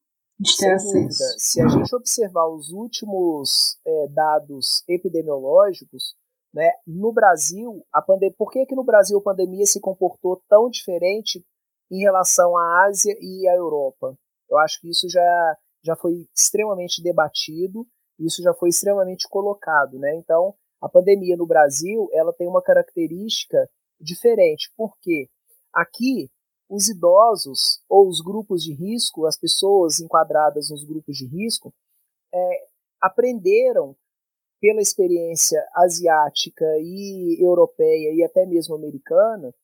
[0.41, 0.93] Acesso.
[0.93, 1.25] Dúvida.
[1.37, 6.15] Se a gente observar os últimos é, dados epidemiológicos,
[6.53, 10.71] né, no Brasil, a pandemia, por que, que no Brasil a pandemia se comportou tão
[10.71, 11.45] diferente
[11.91, 14.17] em relação à Ásia e à Europa?
[14.49, 17.87] Eu acho que isso já, já foi extremamente debatido,
[18.19, 19.99] isso já foi extremamente colocado.
[19.99, 20.17] Né?
[20.17, 23.69] Então, a pandemia no Brasil ela tem uma característica
[24.01, 24.73] diferente.
[24.77, 25.29] Por quê?
[25.73, 26.31] Aqui,
[26.69, 31.73] os idosos ou os grupos de risco, as pessoas enquadradas nos grupos de risco,
[32.33, 32.67] é,
[33.01, 33.97] aprenderam
[34.61, 39.55] pela experiência asiática e europeia e até mesmo americana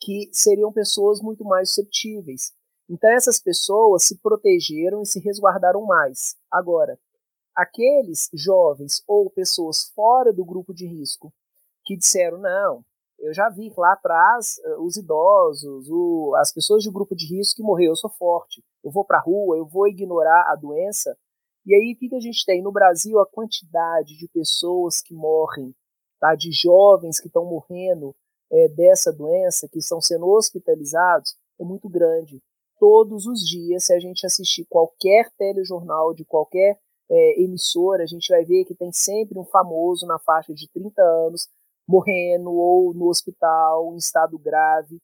[0.00, 2.52] que seriam pessoas muito mais susceptíveis.
[2.88, 6.36] Então essas pessoas se protegeram e se resguardaram mais.
[6.50, 6.98] Agora,
[7.54, 11.32] aqueles jovens ou pessoas fora do grupo de risco
[11.84, 12.84] que disseram não,
[13.22, 17.56] eu já vi lá atrás eh, os idosos, o, as pessoas de grupo de risco
[17.56, 21.16] que morreu, eu sou forte, eu vou para a rua, eu vou ignorar a doença.
[21.64, 22.62] E aí o que, que a gente tem?
[22.62, 25.74] No Brasil, a quantidade de pessoas que morrem,
[26.20, 26.34] tá?
[26.34, 28.14] de jovens que estão morrendo
[28.50, 32.42] é, dessa doença, que estão sendo hospitalizados, é muito grande.
[32.78, 36.78] Todos os dias, se a gente assistir qualquer telejornal de qualquer
[37.10, 41.00] é, emissora, a gente vai ver que tem sempre um famoso na faixa de 30
[41.00, 41.48] anos
[41.86, 45.00] morrendo ou no hospital em estado grave.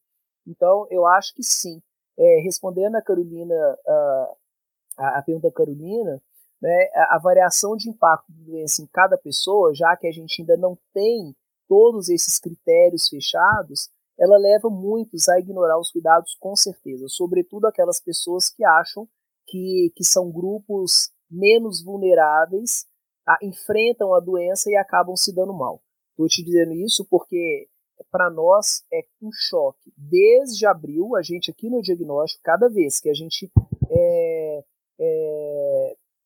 [0.47, 1.81] Então, eu acho que sim.
[2.19, 3.55] É, respondendo a Carolina,
[3.87, 6.21] a, a, pergunta da Carolina,
[6.61, 10.57] né, a, variação de impacto da doença em cada pessoa, já que a gente ainda
[10.57, 11.35] não tem
[11.69, 18.01] todos esses critérios fechados, ela leva muitos a ignorar os cuidados com certeza, sobretudo aquelas
[18.01, 19.09] pessoas que acham
[19.47, 22.87] que, que são grupos menos vulneráveis,
[23.27, 25.81] a, enfrentam a doença e acabam se dando mal.
[26.11, 27.69] Estou te dizendo isso porque
[28.11, 29.93] para nós é um choque.
[29.97, 33.51] Desde abril, a gente aqui no diagnóstico, cada vez que a gente
[33.91, 34.65] é,
[34.99, 35.68] é,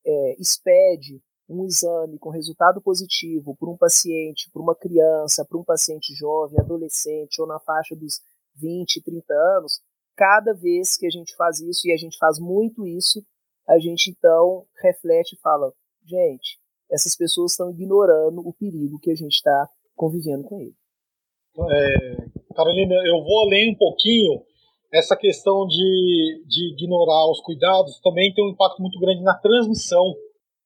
[0.05, 5.65] é, expede um exame com resultado positivo para um paciente, para uma criança, para um
[5.65, 8.21] paciente jovem, adolescente ou na faixa dos
[8.57, 9.81] 20, 30 anos,
[10.17, 13.25] cada vez que a gente faz isso, e a gente faz muito isso,
[13.69, 15.73] a gente então reflete e fala:
[16.05, 16.59] gente,
[16.91, 20.77] essas pessoas estão ignorando o perigo que a gente está convivendo com ele.
[21.57, 22.17] É,
[22.55, 24.45] Carolina, eu vou além um pouquinho.
[24.93, 30.15] Essa questão de, de ignorar os cuidados também tem um impacto muito grande na transmissão,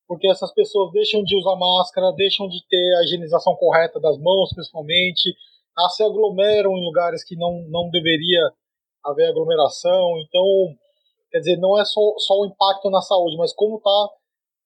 [0.09, 4.53] porque essas pessoas deixam de usar máscara, deixam de ter a higienização correta das mãos,
[4.53, 5.33] principalmente,
[5.91, 8.51] se aglomeram em lugares que não, não deveria
[9.05, 10.19] haver aglomeração.
[10.27, 10.45] Então,
[11.31, 14.09] quer dizer, não é só, só o impacto na saúde, mas como está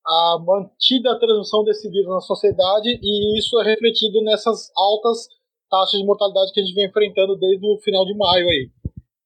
[0.07, 5.29] a mantida a transmissão desse vírus na sociedade e isso é refletido nessas altas
[5.71, 8.71] taxas de mortalidade que a gente vem enfrentando desde o final de maio aí,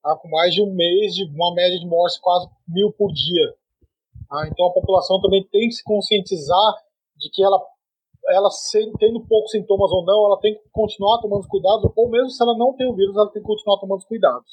[0.04, 0.14] tá?
[0.16, 3.54] com mais de um mês de uma média de mortes quase mil por dia.
[4.28, 4.46] Tá?
[4.48, 6.74] Então a população também tem que se conscientizar
[7.16, 7.58] de que ela,
[8.28, 8.50] ela
[8.98, 12.42] tendo poucos sintomas ou não, ela tem que continuar tomando os cuidados, ou mesmo se
[12.42, 14.50] ela não tem o vírus, ela tem que continuar tomando os cuidados,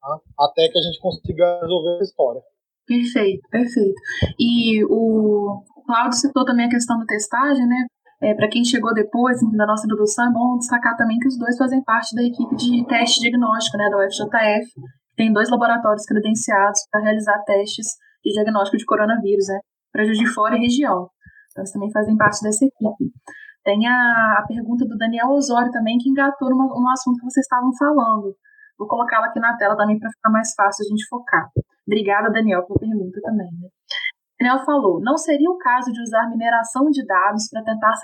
[0.00, 0.20] tá?
[0.38, 2.42] até que a gente consiga resolver essa história.
[2.86, 3.94] Perfeito, perfeito.
[4.38, 7.86] E o Cláudio citou também a questão da testagem, né?
[8.22, 11.56] É, Para quem chegou depois da nossa introdução, é bom destacar também que os dois
[11.56, 14.70] fazem parte da equipe de teste diagnóstico né, da UFJF,
[15.22, 17.86] tem dois laboratórios credenciados para realizar testes
[18.24, 19.60] de diagnóstico de coronavírus, né,
[19.92, 21.08] para Juiz de Fora e região.
[21.50, 23.12] Então, eles também fazem parte dessa equipe.
[23.62, 27.44] Tem a, a pergunta do Daniel Osório também, que engatou numa, num assunto que vocês
[27.44, 28.34] estavam falando.
[28.76, 31.48] Vou colocá-la aqui na tela também para ficar mais fácil a gente focar.
[31.86, 33.46] Obrigada, Daniel, pela pergunta também.
[33.46, 33.68] Né?
[34.42, 37.94] Daniel falou: não seria o caso de usar mineração de dados para tentar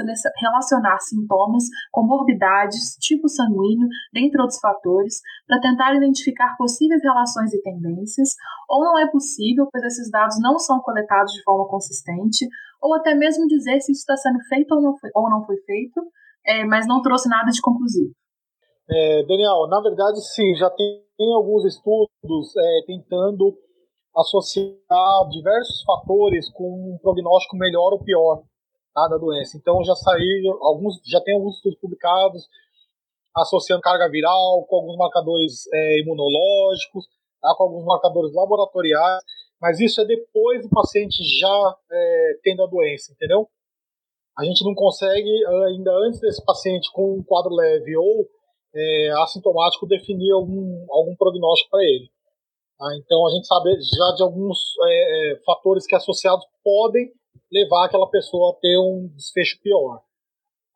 [0.41, 8.30] relacionar sintomas, comorbidades, tipo sanguíneo, dentre outros fatores, para tentar identificar possíveis relações e tendências,
[8.70, 12.47] ou não é possível, pois esses dados não são coletados de forma consistente,
[12.80, 15.57] ou até mesmo dizer se isso está sendo feito ou não foi, ou não foi
[15.66, 16.01] feito,
[16.47, 18.12] é, mas não trouxe nada de conclusivo.
[18.89, 23.59] É, Daniel, na verdade, sim, já tem, tem alguns estudos é, tentando
[24.19, 28.43] associar diversos fatores com um prognóstico melhor ou pior.
[28.95, 29.57] tá, da doença.
[29.57, 32.49] Então já saíram, alguns, já tem alguns estudos publicados
[33.37, 37.07] associando carga viral com alguns marcadores é, imunológicos,
[37.41, 39.23] tá, com alguns marcadores laboratoriais,
[39.61, 43.49] mas isso é depois do paciente já é, tendo a doença, entendeu?
[44.37, 45.31] A gente não consegue,
[45.66, 48.29] ainda antes desse paciente com um quadro leve ou
[48.75, 52.09] é, assintomático, definir algum, algum prognóstico para ele.
[52.79, 52.87] Tá?
[52.97, 57.12] Então a gente sabe já de alguns é, é, fatores que associados podem
[57.51, 60.01] levar aquela pessoa a ter um desfecho pior.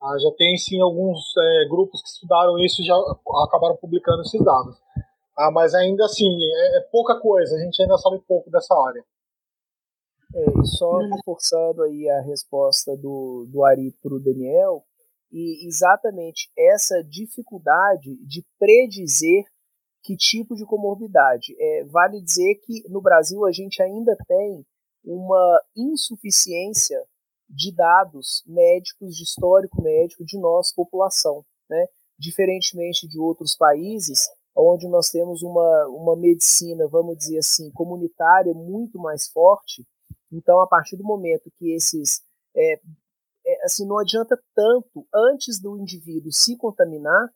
[0.01, 0.19] Tá?
[0.19, 2.97] Já tem sim alguns é, grupos que estudaram isso e já
[3.45, 4.77] acabaram publicando esses dados.
[5.37, 5.51] Tá?
[5.53, 9.05] Mas ainda assim, é, é, pouca coisa, a gente ainda sabe pouco dessa área.
[10.35, 14.83] É, e só reforçando aí a resposta do, do Ari para o Daniel,
[15.31, 19.45] e exatamente essa dificuldade de predizer
[20.03, 21.55] que tipo de comorbidade.
[21.59, 24.65] É, vale dizer que no Brasil a gente ainda tem
[25.05, 26.99] uma insuficiência
[27.49, 31.87] de dados médicos, de histórico médico de nossa população, né?
[32.19, 34.19] Diferentemente de outros países,
[34.57, 39.85] onde nós temos uma, uma medicina, vamos dizer assim, comunitária muito mais forte.
[40.31, 42.23] Então, a partir do momento que esses
[42.57, 42.81] é,
[43.45, 47.31] é, assim, não adianta tanto antes do indivíduo se contaminar,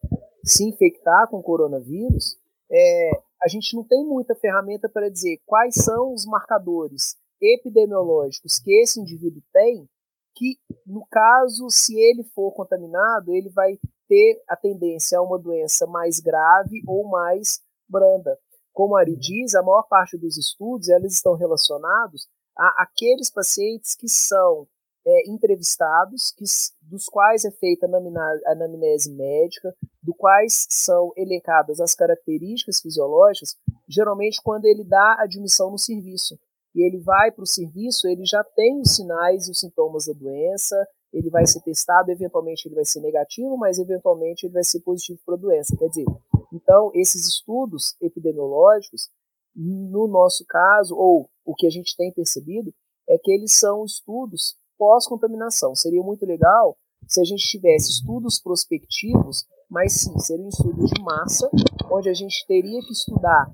[0.45, 2.39] se infectar com coronavírus,
[2.71, 3.11] é,
[3.43, 9.01] a gente não tem muita ferramenta para dizer quais são os marcadores epidemiológicos que esse
[9.01, 9.89] indivíduo tem,
[10.35, 15.87] que no caso, se ele for contaminado, ele vai ter a tendência a uma doença
[15.87, 18.39] mais grave ou mais branda.
[18.73, 23.95] Como a Ari diz, a maior parte dos estudos eles estão relacionados a aqueles pacientes
[23.95, 24.67] que são
[25.07, 26.45] é, entrevistados, que,
[26.83, 33.57] dos quais é feita a anamnese médica, do quais são elencadas as características fisiológicas,
[33.89, 36.37] geralmente quando ele dá admissão no serviço.
[36.75, 40.13] E ele vai para o serviço, ele já tem os sinais e os sintomas da
[40.13, 40.77] doença,
[41.13, 45.19] ele vai ser testado, eventualmente ele vai ser negativo, mas eventualmente ele vai ser positivo
[45.25, 45.77] para a doença.
[45.79, 46.05] Quer dizer,
[46.53, 49.09] então esses estudos epidemiológicos,
[49.55, 52.75] no nosso caso, ou o que a gente tem percebido,
[53.09, 55.75] é que eles são estudos pós-contaminação.
[55.75, 61.03] Seria muito legal se a gente tivesse estudos prospectivos, mas sim, seria um estudo de
[61.03, 61.49] massa,
[61.91, 63.47] onde a gente teria que estudar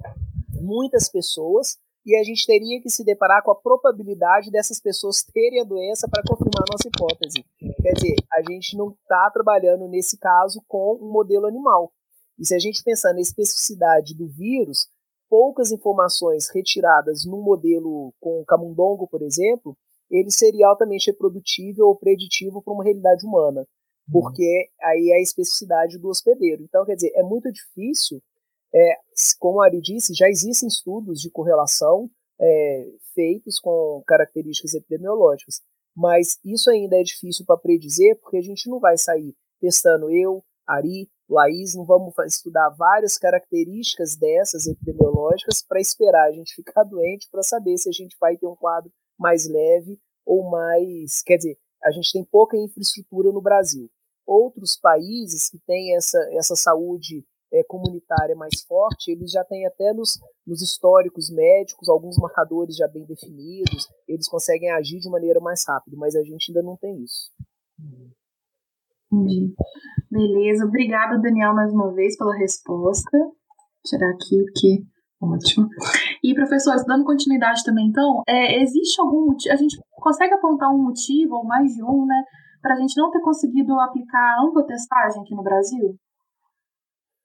[0.49, 5.61] muitas pessoas e a gente teria que se deparar com a probabilidade dessas pessoas terem
[5.61, 7.45] a doença para confirmar a nossa hipótese.
[7.81, 11.93] Quer dizer, a gente não está trabalhando nesse caso com um modelo animal.
[12.39, 14.89] E se a gente pensar na especificidade do vírus,
[15.31, 19.77] poucas informações retiradas num modelo com camundongo, por exemplo,
[20.13, 24.13] ele seria altamente reprodutível ou preditivo para uma realidade humana, uhum.
[24.13, 26.63] porque aí é a especificidade do hospedeiro.
[26.63, 28.23] Então, quer dizer, é muito difícil,
[28.75, 28.97] é,
[29.39, 35.63] como a Ari disse, já existem estudos de correlação é, feitos com características epidemiológicas,
[35.97, 40.45] mas isso ainda é difícil para predizer, porque a gente não vai sair testando eu,
[40.67, 47.29] Ari, Laís, não vamos estudar várias características dessas epidemiológicas para esperar a gente ficar doente
[47.31, 48.93] para saber se a gente vai ter um quadro
[49.23, 51.23] mais leve ou mais.
[51.25, 53.89] Quer dizer, a gente tem pouca infraestrutura no Brasil.
[54.27, 59.93] Outros países que têm essa, essa saúde é, comunitária mais forte, eles já têm até
[59.93, 65.63] nos, nos históricos médicos alguns marcadores já bem definidos, eles conseguem agir de maneira mais
[65.67, 67.31] rápida, mas a gente ainda não tem isso.
[69.13, 69.55] Entendi.
[70.11, 73.19] Beleza, obrigada, Daniel, mais uma vez pela resposta.
[73.19, 73.37] Vou
[73.85, 74.93] tirar aqui, porque
[75.23, 75.69] Ótimo.
[76.23, 80.83] E, professores, dando continuidade também, então, é, existe algum motivo, a gente consegue apontar um
[80.83, 82.23] motivo, ou mais de um, né,
[82.61, 85.99] para a gente não ter conseguido aplicar a ampla testagem aqui no Brasil?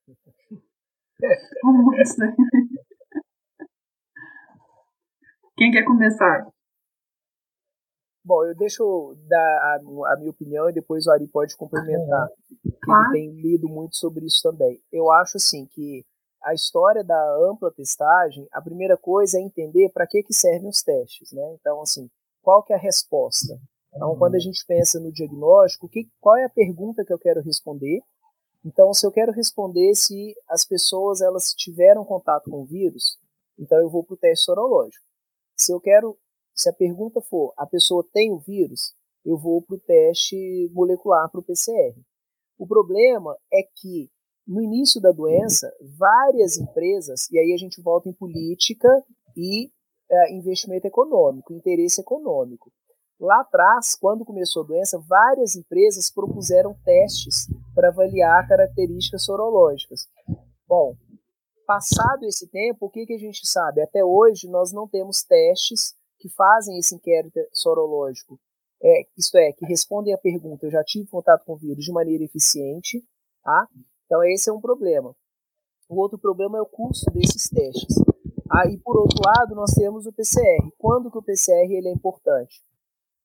[1.62, 2.16] Como isso?
[5.56, 6.46] Quem quer começar?
[8.24, 9.78] Bom, eu deixo dar a,
[10.12, 12.28] a, minha opinião e depois o Ari pode complementar.
[12.82, 13.04] Claro.
[13.04, 14.80] Ele tem lido muito sobre isso também.
[14.92, 16.04] Eu acho assim que
[16.48, 20.82] a história da ampla testagem, a primeira coisa é entender para que, que servem os
[20.82, 21.30] testes.
[21.30, 21.42] Né?
[21.60, 22.08] Então, assim,
[22.42, 23.60] qual que é a resposta?
[23.94, 27.42] Então, quando a gente pensa no diagnóstico, que, qual é a pergunta que eu quero
[27.42, 28.00] responder?
[28.64, 33.18] Então, se eu quero responder se as pessoas elas tiveram contato com o vírus,
[33.58, 35.04] então eu vou para o teste sorológico.
[35.54, 36.16] Se eu quero,
[36.54, 38.94] se a pergunta for a pessoa tem o vírus,
[39.24, 41.94] eu vou para o teste molecular, para o PCR.
[42.56, 44.10] O problema é que
[44.48, 48.88] no início da doença, várias empresas, e aí a gente volta em política
[49.36, 49.70] e
[50.10, 52.72] é, investimento econômico, interesse econômico.
[53.20, 60.08] Lá atrás, quando começou a doença, várias empresas propuseram testes para avaliar características sorológicas.
[60.66, 60.96] Bom,
[61.66, 63.82] passado esse tempo, o que, que a gente sabe?
[63.82, 68.40] Até hoje, nós não temos testes que fazem esse inquérito sorológico
[68.82, 71.92] é, isto é, que respondem à pergunta eu já tive contato com o vírus de
[71.92, 73.04] maneira eficiente,
[73.42, 73.66] tá?
[74.08, 75.14] Então esse é um problema.
[75.86, 77.94] O outro problema é o custo desses testes.
[78.50, 80.72] Aí, ah, por outro lado, nós temos o PCR.
[80.78, 82.64] Quando que o PCR ele é importante?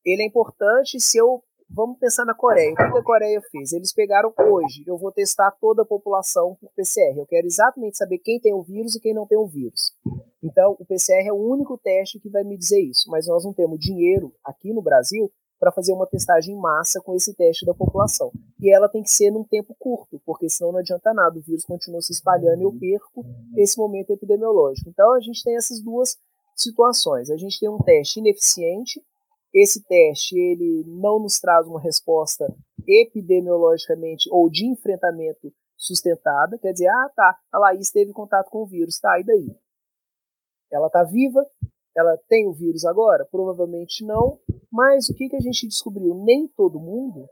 [0.06, 1.42] Ele é importante se eu
[1.76, 2.72] Vamos pensar na Coreia.
[2.72, 3.74] O que a Coreia fez?
[3.74, 7.18] Eles pegaram hoje, eu vou testar toda a população por PCR.
[7.18, 9.92] Eu quero exatamente saber quem tem o vírus e quem não tem o vírus.
[10.44, 13.10] Então, o PCR é o único teste que vai me dizer isso.
[13.10, 15.32] Mas nós não temos dinheiro aqui no Brasil
[15.64, 18.34] para fazer uma testagem em massa com esse teste da população.
[18.60, 21.40] E ela tem que ser num tempo curto, porque senão não adianta nada.
[21.40, 24.90] O vírus continua se espalhando e eu perco esse momento epidemiológico.
[24.90, 26.18] Então, a gente tem essas duas
[26.54, 27.30] situações.
[27.30, 29.02] A gente tem um teste ineficiente
[29.54, 32.44] esse teste ele não nos traz uma resposta
[32.88, 38.66] epidemiologicamente ou de enfrentamento sustentada, quer dizer, ah, tá, a Laís teve contato com o
[38.66, 39.56] vírus, tá, e daí?
[40.72, 41.46] Ela tá viva?
[41.96, 43.28] Ela tem o vírus agora?
[43.32, 44.40] Provavelmente não,
[44.72, 46.16] mas o que, que a gente descobriu?
[46.16, 47.28] Nem todo mundo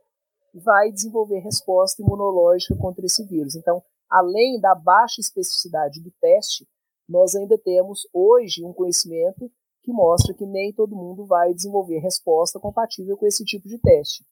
[0.53, 3.55] vai desenvolver resposta imunológica contra esse vírus.
[3.55, 6.68] Então, além da baixa especificidade do teste,
[7.07, 9.51] nós ainda temos hoje um conhecimento
[9.84, 14.24] que mostra que nem todo mundo vai desenvolver resposta compatível com esse tipo de teste.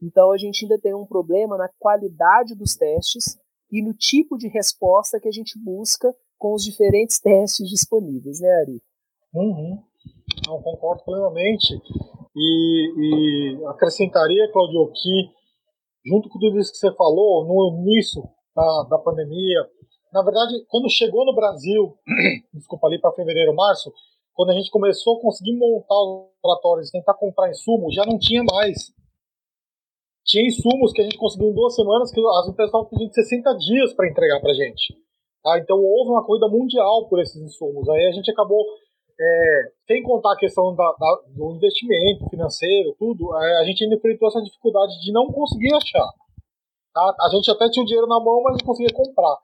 [0.00, 3.38] Então a gente ainda tem um problema na qualidade dos testes
[3.70, 8.48] e no tipo de resposta que a gente busca com os diferentes testes disponíveis, né,
[8.60, 8.82] Ari?
[9.34, 9.82] Uhum.
[10.46, 11.74] Não, concordo plenamente.
[12.36, 15.30] E, e acrescentaria, Claudio, que
[16.06, 18.22] junto com tudo isso que você falou, no início
[18.54, 19.66] da, da pandemia,
[20.12, 21.94] na verdade, quando chegou no Brasil,
[22.54, 23.92] desculpa, ali para fevereiro, março,
[24.34, 28.18] quando a gente começou a conseguir montar os laboratórios e tentar comprar insumos, já não
[28.18, 28.92] tinha mais.
[30.24, 33.54] Tinha insumos que a gente conseguiu em duas semanas, que as empresas estavam pedindo 60
[33.56, 34.94] dias para entregar para a gente.
[35.42, 35.58] Tá?
[35.58, 37.88] Então houve uma corrida mundial por esses insumos.
[37.88, 38.64] Aí a gente acabou,
[39.20, 43.96] é, sem contar a questão da, da, do investimento financeiro, tudo, é, a gente ainda
[43.96, 46.08] enfrentou essa dificuldade de não conseguir achar.
[46.94, 47.16] Tá?
[47.20, 49.38] A gente até tinha o dinheiro na mão, mas não conseguia comprar.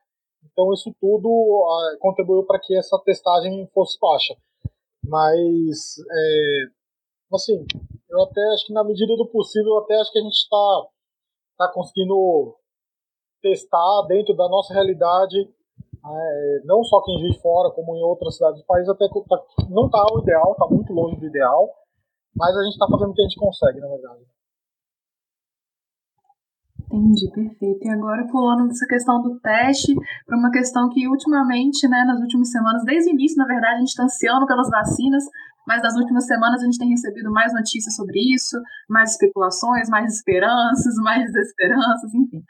[0.45, 1.29] Então isso tudo
[1.93, 4.37] é, contribuiu para que essa testagem fosse baixa.
[5.03, 6.65] Mas, é,
[7.35, 7.67] assim,
[8.09, 10.87] eu até acho que na medida do possível, até acho que a gente está
[11.59, 12.57] tá conseguindo
[13.43, 15.37] testar dentro da nossa realidade,
[16.07, 19.87] é, não só quem vive fora, como em outras cidades do país, até tá, não
[19.87, 21.71] está o ideal, está muito longe do ideal,
[22.37, 24.25] mas a gente está fazendo o que a gente consegue, na verdade.
[26.93, 27.87] Entendi, perfeito.
[27.87, 29.95] E agora pulando dessa questão do teste
[30.27, 33.79] para uma questão que ultimamente, né, nas últimas semanas, desde o início, na verdade, a
[33.79, 35.25] gente está ansiando pelas vacinas,
[35.67, 38.57] mas nas últimas semanas a gente tem recebido mais notícias sobre isso,
[38.89, 42.43] mais especulações, mais esperanças, mais desesperanças, enfim.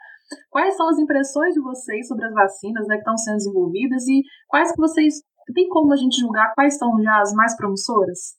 [0.49, 4.23] Quais são as impressões de vocês sobre as vacinas né, que estão sendo desenvolvidas e
[4.47, 5.21] quais que vocês
[5.53, 8.35] tem como a gente julgar quais são já as mais promissoras?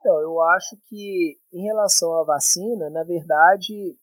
[0.00, 3.96] Então, eu acho que em relação à vacina, na verdade,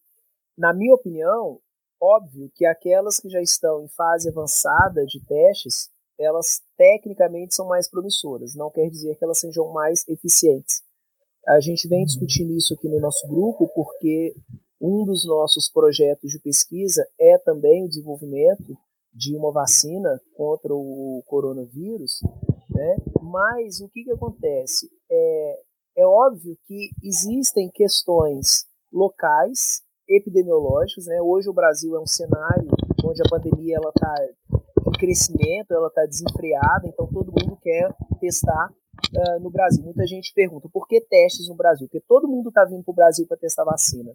[0.57, 1.59] na minha opinião,
[2.01, 5.91] óbvio que aquelas que já estão em fase avançada de testes,
[6.21, 10.81] elas tecnicamente são mais promissoras, não quer dizer que elas sejam mais eficientes.
[11.47, 14.35] A gente vem discutindo isso aqui no nosso grupo porque
[14.79, 18.77] um dos nossos projetos de pesquisa é também o desenvolvimento
[19.13, 22.19] de uma vacina contra o coronavírus,
[22.69, 22.97] né?
[23.21, 24.89] Mas o que, que acontece?
[25.09, 25.59] É,
[25.97, 31.05] é óbvio que existem questões locais epidemiológicos.
[31.05, 31.21] Né?
[31.21, 32.69] Hoje o Brasil é um cenário
[33.03, 34.15] onde a pandemia está
[34.91, 39.83] crescimento, ela está desenfreada, então todo mundo quer testar uh, no Brasil.
[39.83, 41.87] Muita gente pergunta por que testes no Brasil?
[41.87, 44.13] Porque todo mundo está vindo para o Brasil para testar vacina.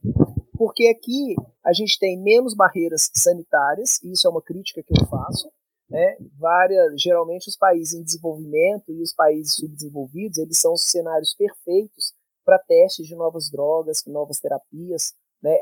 [0.57, 5.07] Porque aqui a gente tem menos barreiras sanitárias, e isso é uma crítica que eu
[5.07, 5.51] faço.
[5.89, 6.17] Né?
[6.39, 12.13] Várias, geralmente os países em desenvolvimento e os países subdesenvolvidos, eles são os cenários perfeitos
[12.45, 15.57] para testes de novas drogas, novas terapias, né,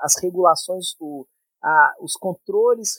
[0.00, 1.26] as regulações, o,
[1.62, 2.98] a, os controles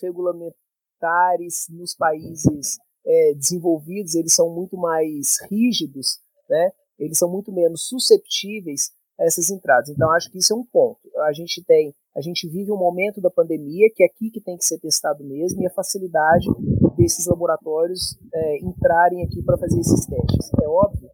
[1.01, 7.87] regulamentares nos países é, desenvolvidos, eles são muito mais rígidos, né, eles são muito menos
[7.87, 9.89] susceptíveis a essas entradas.
[9.89, 10.99] Então, acho que isso é um ponto.
[11.25, 14.57] A gente tem, a gente vive um momento da pandemia que é aqui que tem
[14.57, 16.45] que ser testado mesmo e a facilidade
[16.97, 20.51] desses laboratórios é, entrarem aqui para fazer esses testes.
[20.61, 21.09] É óbvio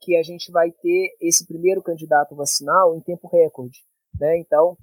[0.00, 3.80] que a gente vai ter esse primeiro candidato vacinal em tempo recorde.
[4.18, 4.38] Né?
[4.38, 4.76] Então,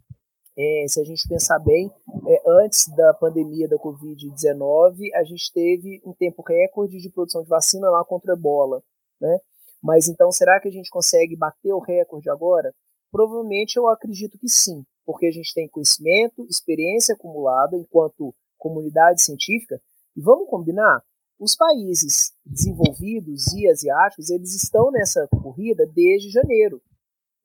[0.58, 1.91] é, se a gente pensar bem,
[2.28, 7.49] é, antes da pandemia da Covid-19, a gente teve um tempo recorde de produção de
[7.49, 8.84] vacina lá contra a ebola.
[9.20, 9.39] Né?
[9.82, 12.74] Mas então, será que a gente consegue bater o recorde agora?
[13.12, 19.80] Provavelmente eu acredito que sim, porque a gente tem conhecimento, experiência acumulada enquanto comunidade científica.
[20.16, 21.01] E vamos combinar?
[21.39, 26.82] Os países desenvolvidos e asiáticos, eles estão nessa corrida desde janeiro.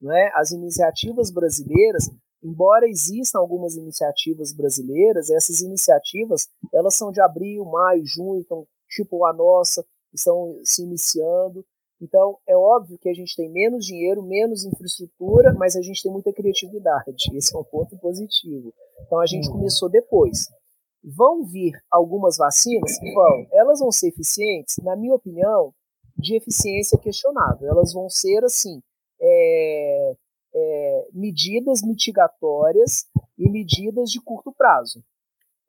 [0.00, 0.30] Não é?
[0.34, 2.08] As iniciativas brasileiras,
[2.42, 9.24] embora existam algumas iniciativas brasileiras, essas iniciativas elas são de abril, maio, junho, então tipo
[9.24, 11.64] a nossa, estão se iniciando.
[12.00, 16.12] Então, é óbvio que a gente tem menos dinheiro, menos infraestrutura, mas a gente tem
[16.12, 17.16] muita criatividade.
[17.34, 18.72] Esse é um ponto positivo.
[19.04, 19.56] Então, a gente uhum.
[19.56, 20.46] começou depois.
[21.02, 22.92] Vão vir algumas vacinas?
[23.14, 23.46] Vão.
[23.52, 24.76] Elas vão ser eficientes?
[24.82, 25.74] Na minha opinião,
[26.16, 27.68] de eficiência questionável.
[27.68, 28.80] Elas vão ser, assim,
[29.20, 30.16] é,
[30.54, 33.06] é, medidas mitigatórias
[33.38, 35.02] e medidas de curto prazo.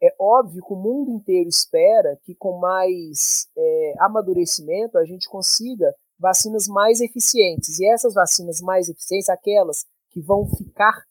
[0.01, 5.93] É óbvio que o mundo inteiro espera que, com mais é, amadurecimento, a gente consiga
[6.17, 7.79] vacinas mais eficientes.
[7.79, 11.03] E essas vacinas mais eficientes, aquelas que vão ficar,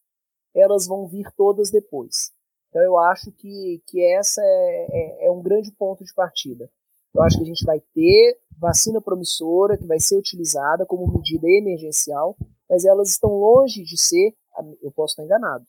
[0.55, 2.33] elas vão vir todas depois.
[2.69, 6.71] Então eu acho que, que essa é, é, é um grande ponto de partida.
[7.15, 11.49] Eu acho que a gente vai ter vacina promissora que vai ser utilizada como medida
[11.49, 12.37] emergencial,
[12.69, 14.35] mas elas estão longe de ser,
[14.83, 15.67] eu posso estar enganado,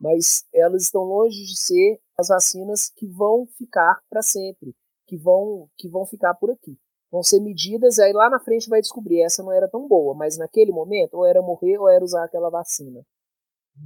[0.00, 4.74] mas elas estão longe de ser as vacinas que vão ficar para sempre,
[5.06, 6.78] que vão, que vão ficar por aqui.
[7.10, 10.36] Vão ser medidas, aí lá na frente vai descobrir, essa não era tão boa, mas
[10.36, 13.04] naquele momento, ou era morrer ou era usar aquela vacina.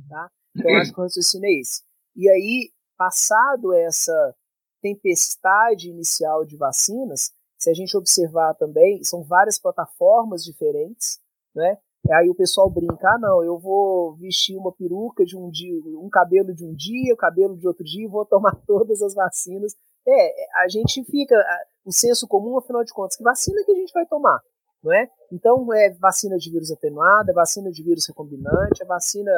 [0.08, 0.30] Tá?
[0.56, 1.82] Então, acho que o raciocínio é esse.
[2.16, 4.34] E aí, passado essa
[4.80, 11.20] tempestade inicial de vacinas, se a gente observar também, são várias plataformas diferentes,
[11.54, 11.78] né?
[12.12, 16.08] Aí o pessoal brinca, ah, não, eu vou vestir uma peruca de um dia, um
[16.08, 19.74] cabelo de um dia, o cabelo de outro dia, e vou tomar todas as vacinas.
[20.06, 21.36] É, a gente fica,
[21.84, 24.40] o senso comum, afinal de contas, que vacina que a gente vai tomar?
[24.82, 25.08] Não é?
[25.32, 29.32] Então, é vacina de vírus atenuado, é vacina de vírus recombinante, é vacina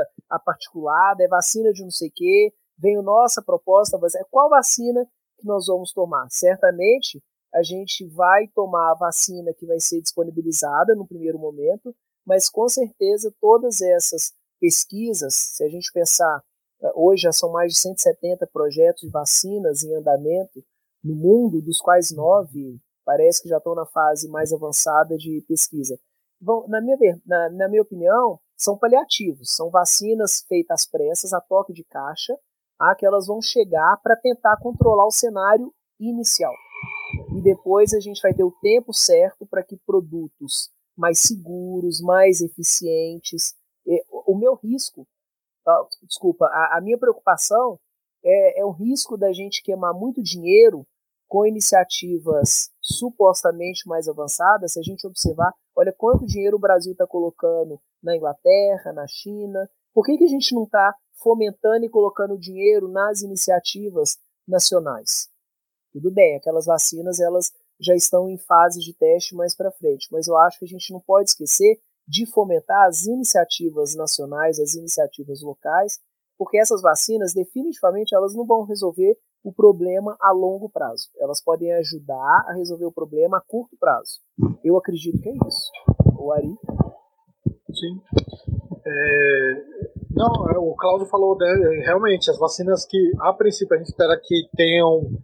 [0.45, 2.53] particulada, é vacina de não sei o quê.
[2.79, 5.05] Vem a nossa proposta, é qual vacina
[5.39, 6.27] que nós vamos tomar?
[6.31, 11.95] Certamente, a gente vai tomar a vacina que vai ser disponibilizada no primeiro momento,
[12.27, 16.43] mas com certeza todas essas pesquisas, se a gente pensar,
[16.83, 20.63] eh, hoje já são mais de 170 projetos de vacinas em andamento
[21.03, 25.99] no mundo, dos quais nove parece que já estão na fase mais avançada de pesquisa.
[26.41, 26.97] Bom, na minha,
[27.27, 32.37] na, na minha opinião, são paliativos, são vacinas feitas às pressas, a toque de caixa,
[32.79, 36.53] a que elas vão chegar para tentar controlar o cenário inicial.
[37.37, 40.71] E depois a gente vai ter o tempo certo para que produtos
[41.01, 43.55] mais seguros, mais eficientes.
[44.27, 45.09] O meu risco,
[45.67, 47.81] ah, desculpa, a, a minha preocupação
[48.23, 50.87] é, é o risco da gente queimar muito dinheiro
[51.27, 57.07] com iniciativas supostamente mais avançadas, se a gente observar, olha quanto dinheiro o Brasil está
[57.07, 62.37] colocando na Inglaterra, na China, por que, que a gente não está fomentando e colocando
[62.37, 65.31] dinheiro nas iniciativas nacionais?
[65.93, 70.09] Tudo bem, aquelas vacinas elas já estão em fase de teste mais para frente.
[70.13, 74.75] Mas eu acho que a gente não pode esquecer de fomentar as iniciativas nacionais, as
[74.75, 75.99] iniciativas locais,
[76.37, 81.09] porque essas vacinas definitivamente elas não vão resolver o problema a longo prazo.
[81.19, 84.21] Elas podem ajudar a resolver o problema a curto prazo.
[84.63, 85.71] Eu acredito que é isso.
[86.19, 86.55] O Ari?
[87.73, 88.01] Sim.
[88.85, 89.65] É,
[90.11, 94.21] não, é, o Cláudio falou né, realmente as vacinas que a princípio a gente espera
[94.23, 95.23] que tenham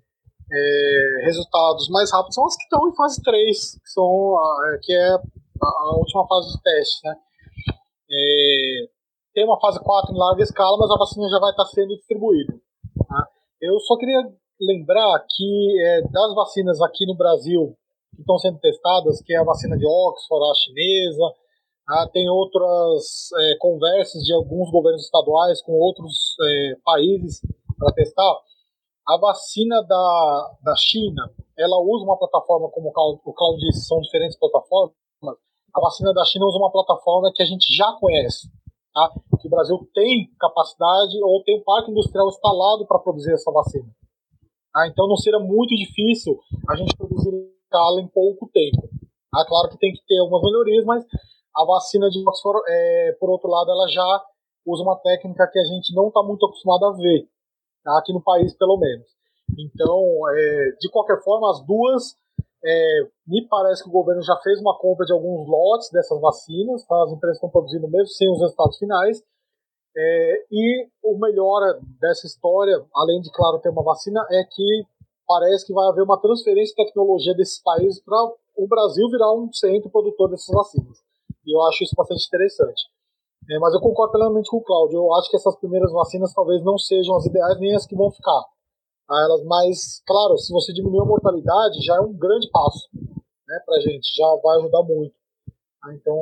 [0.53, 4.93] é, resultados mais rápidos são as que estão em fase 3, que, são a, que
[4.93, 5.19] é a,
[5.67, 7.01] a, última fase de teste.
[7.05, 7.17] Né?
[8.11, 8.89] É,
[9.35, 12.55] tem uma fase 4 em larga escala, mas a vacina já vai estar sendo distribuída.
[13.09, 13.29] Tá?
[13.61, 14.23] Eu só queria
[14.61, 17.77] lembrar que é, das vacinas aqui no Brasil
[18.15, 21.35] que estão sendo testadas, que é a vacina de Oxford, a chinesa,
[21.87, 22.09] tá?
[22.13, 27.41] tem outras é, conversas de alguns governos estaduais com outros é, países
[27.79, 28.41] para testar.
[29.09, 34.37] A vacina da, da China, ela usa uma plataforma, como o Claudio disse, são diferentes
[34.37, 34.95] plataformas.
[35.75, 38.49] A vacina da China usa uma plataforma que a gente já conhece,
[38.93, 39.13] tá?
[39.41, 43.87] que o Brasil tem capacidade ou tem um parque industrial instalado para produzir essa vacina.
[44.73, 44.89] Tá?
[44.89, 46.37] Então não seria muito difícil
[46.69, 47.31] a gente produzir
[47.63, 48.89] escala em pouco tempo.
[49.31, 49.45] Tá?
[49.47, 51.05] Claro que tem que ter algumas melhorias, mas
[51.55, 54.25] a vacina de Oxford, é, por outro lado, ela já
[54.67, 57.29] usa uma técnica que a gente não está muito acostumado a ver?
[57.99, 59.07] Aqui no país pelo menos.
[59.59, 62.17] Então, é, de qualquer forma, as duas,
[62.65, 66.85] é, me parece que o governo já fez uma compra de alguns lotes dessas vacinas,
[66.85, 67.03] tá?
[67.05, 69.23] as empresas estão produzindo mesmo sem os resultados finais.
[69.97, 71.61] É, e o melhor
[72.01, 74.85] dessa história, além de, claro, ter uma vacina, é que
[75.27, 78.17] parece que vai haver uma transferência de tecnologia desses países para
[78.57, 80.99] o Brasil virar um centro produtor dessas vacinas.
[81.47, 82.83] E eu acho isso bastante interessante.
[83.49, 84.99] É, mas eu concordo plenamente com o Cláudio.
[84.99, 88.11] Eu acho que essas primeiras vacinas talvez não sejam as ideais nem as que vão
[88.11, 88.43] ficar.
[89.07, 89.21] Tá?
[89.23, 92.89] Elas mais, claro, se você diminuir a mortalidade, já é um grande passo
[93.47, 95.15] né, para a gente, já vai ajudar muito.
[95.95, 96.17] Então,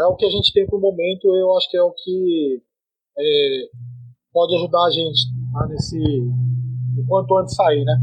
[0.00, 2.62] é o que a gente tem por momento, eu acho que é o que
[3.18, 3.68] é,
[4.32, 5.20] pode ajudar a gente
[5.52, 5.98] tá, nesse.
[5.98, 7.98] o quanto antes sair, né?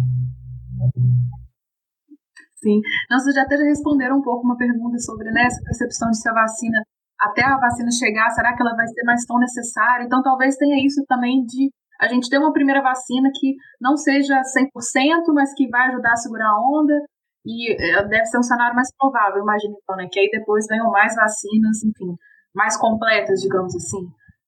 [2.61, 2.79] Sim.
[3.09, 6.33] Nós já até responderam um pouco uma pergunta sobre né, essa percepção de se a
[6.33, 6.83] vacina,
[7.19, 10.05] até a vacina chegar, será que ela vai ser mais tão necessária?
[10.05, 14.41] Então, talvez tenha isso também de a gente ter uma primeira vacina que não seja
[14.41, 16.93] 100%, mas que vai ajudar a segurar a onda,
[17.45, 20.07] e é, deve ser um cenário mais provável, imagina então, né?
[20.11, 22.15] Que aí depois venham mais vacinas, enfim,
[22.53, 24.07] mais completas, digamos assim,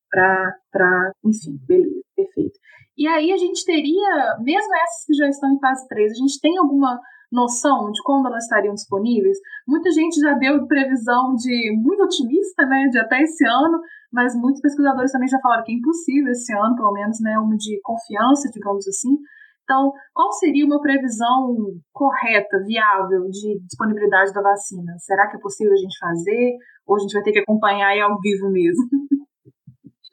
[0.10, 2.60] para, enfim, beleza, perfeito.
[2.98, 6.40] E aí a gente teria, mesmo essas que já estão em fase 3, a gente
[6.40, 7.00] tem alguma
[7.32, 9.38] noção de quando elas estariam disponíveis?
[9.68, 13.80] Muita gente já deu previsão de muito otimista, né, de até esse ano,
[14.12, 17.56] mas muitos pesquisadores também já falaram que é impossível esse ano, pelo menos, né, uma
[17.56, 19.18] de confiança, digamos assim.
[19.64, 21.56] Então, qual seria uma previsão
[21.94, 24.98] correta, viável de disponibilidade da vacina?
[25.00, 26.58] Será que é possível a gente fazer?
[26.86, 28.84] Ou a gente vai ter que acompanhar aí ao vivo mesmo?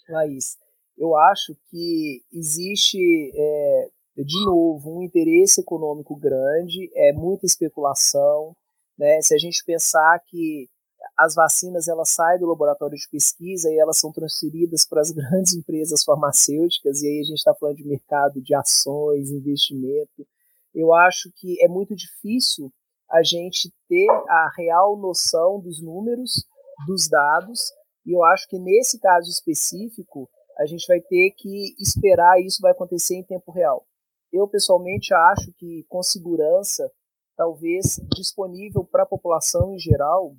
[0.09, 0.57] Laís,
[0.97, 2.99] eu acho que existe,
[3.35, 3.89] é,
[4.25, 8.57] de novo, um interesse econômico grande, é muita especulação.
[8.99, 9.21] Né?
[9.23, 10.69] Se a gente pensar que
[11.17, 15.55] as vacinas elas saem do laboratório de pesquisa e elas são transferidas para as grandes
[15.55, 20.27] empresas farmacêuticas, e aí a gente está falando de mercado de ações, investimento.
[20.75, 22.73] Eu acho que é muito difícil
[23.11, 26.45] a gente ter a real noção dos números,
[26.87, 27.61] dos dados,
[28.07, 32.73] e eu acho que nesse caso específico, a gente vai ter que esperar isso vai
[32.73, 33.88] acontecer em tempo real.
[34.33, 36.91] Eu, pessoalmente, acho que com segurança,
[37.37, 40.37] talvez disponível para a população em geral,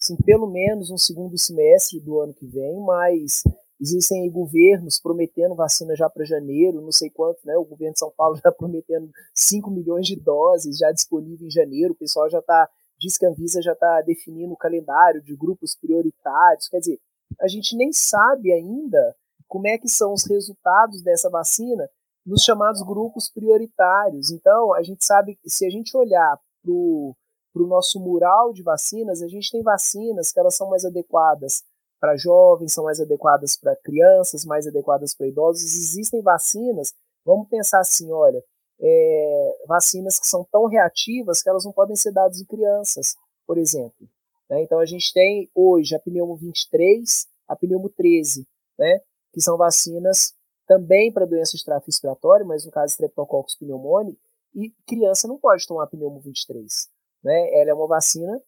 [0.00, 3.42] assim, pelo menos um segundo semestre do ano que vem, mas
[3.80, 7.56] existem governos prometendo vacina já para janeiro, não sei quanto, né?
[7.56, 11.94] O governo de São Paulo está prometendo 5 milhões de doses já disponíveis em janeiro,
[11.94, 15.74] o pessoal já está, diz que a Anvisa já está definindo o calendário de grupos
[15.74, 17.00] prioritários, quer dizer,
[17.40, 19.16] a gente nem sabe ainda
[19.48, 21.88] como é que são os resultados dessa vacina
[22.24, 24.30] nos chamados grupos prioritários.
[24.30, 27.16] Então, a gente sabe que se a gente olhar para o
[27.54, 31.62] nosso mural de vacinas, a gente tem vacinas que elas são mais adequadas
[32.00, 35.62] para jovens, são mais adequadas para crianças, mais adequadas para idosos.
[35.62, 36.94] Existem vacinas,
[37.24, 38.42] vamos pensar assim, olha,
[38.80, 43.14] é, vacinas que são tão reativas que elas não podem ser dadas em crianças,
[43.46, 44.08] por exemplo.
[44.48, 44.62] Né?
[44.62, 48.46] Então a gente tem hoje a pneumo 23, a pneumo 13,
[48.78, 49.00] né?
[49.32, 50.34] que são vacinas
[50.70, 54.16] também para doenças de tráfego respiratório, mas no caso Streptococcus pneumoniae,
[54.54, 56.88] e criança não pode tomar pneumo 23
[57.24, 57.60] né?
[57.60, 58.40] Ela é uma vacina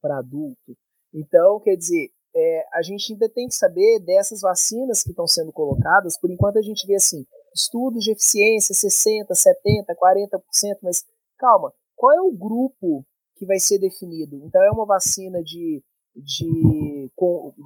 [0.00, 0.74] para adulto.
[1.12, 5.52] Então, quer dizer, é, a gente ainda tem que saber dessas vacinas que estão sendo
[5.52, 6.18] colocadas.
[6.18, 10.40] Por enquanto, a gente vê assim, estudos de eficiência 60%, 70%, 40%,
[10.82, 11.04] mas
[11.36, 13.04] calma, qual é o grupo
[13.36, 14.36] que vai ser definido?
[14.46, 15.84] Então, é uma vacina de,
[16.16, 17.10] de,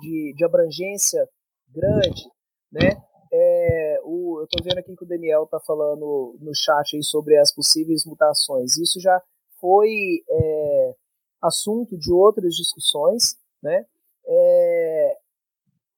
[0.03, 1.29] de, de abrangência
[1.73, 2.29] grande,
[2.73, 3.01] né?
[3.37, 7.37] É, o, eu estou vendo aqui que o Daniel está falando no chat aí sobre
[7.37, 8.77] as possíveis mutações.
[8.77, 9.21] Isso já
[9.61, 10.95] foi é,
[11.43, 13.85] assunto de outras discussões, né?
[14.25, 15.17] É,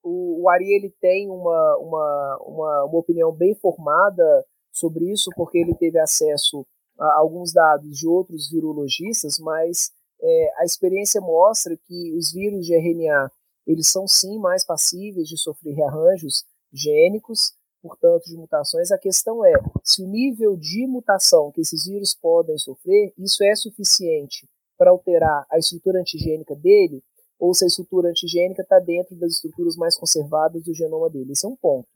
[0.03, 4.25] o, o Ari ele tem uma, uma, uma, uma opinião bem formada
[4.73, 6.67] sobre isso, porque ele teve acesso
[6.99, 9.91] a alguns dados de outros virologistas, mas
[10.23, 13.31] é, a experiência mostra que os vírus de RNA
[13.67, 17.57] eles são sim mais passíveis de sofrer rearranjos gênicos
[17.87, 19.53] portanto, de mutações, a questão é
[19.85, 25.47] se o nível de mutação que esses vírus podem sofrer, isso é suficiente para alterar
[25.51, 27.03] a estrutura antigênica dele,
[27.39, 31.33] ou se a estrutura antigênica está dentro das estruturas mais conservadas do genoma dele.
[31.33, 31.89] Esse é um ponto.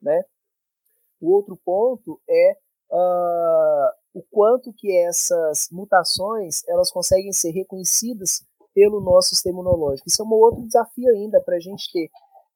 [0.00, 0.22] Né?
[1.20, 2.56] O outro ponto é
[2.90, 8.44] uh, o quanto que essas mutações elas conseguem ser reconhecidas
[8.74, 10.08] pelo nosso sistema imunológico.
[10.08, 12.10] Isso é um outro desafio ainda para a gente ter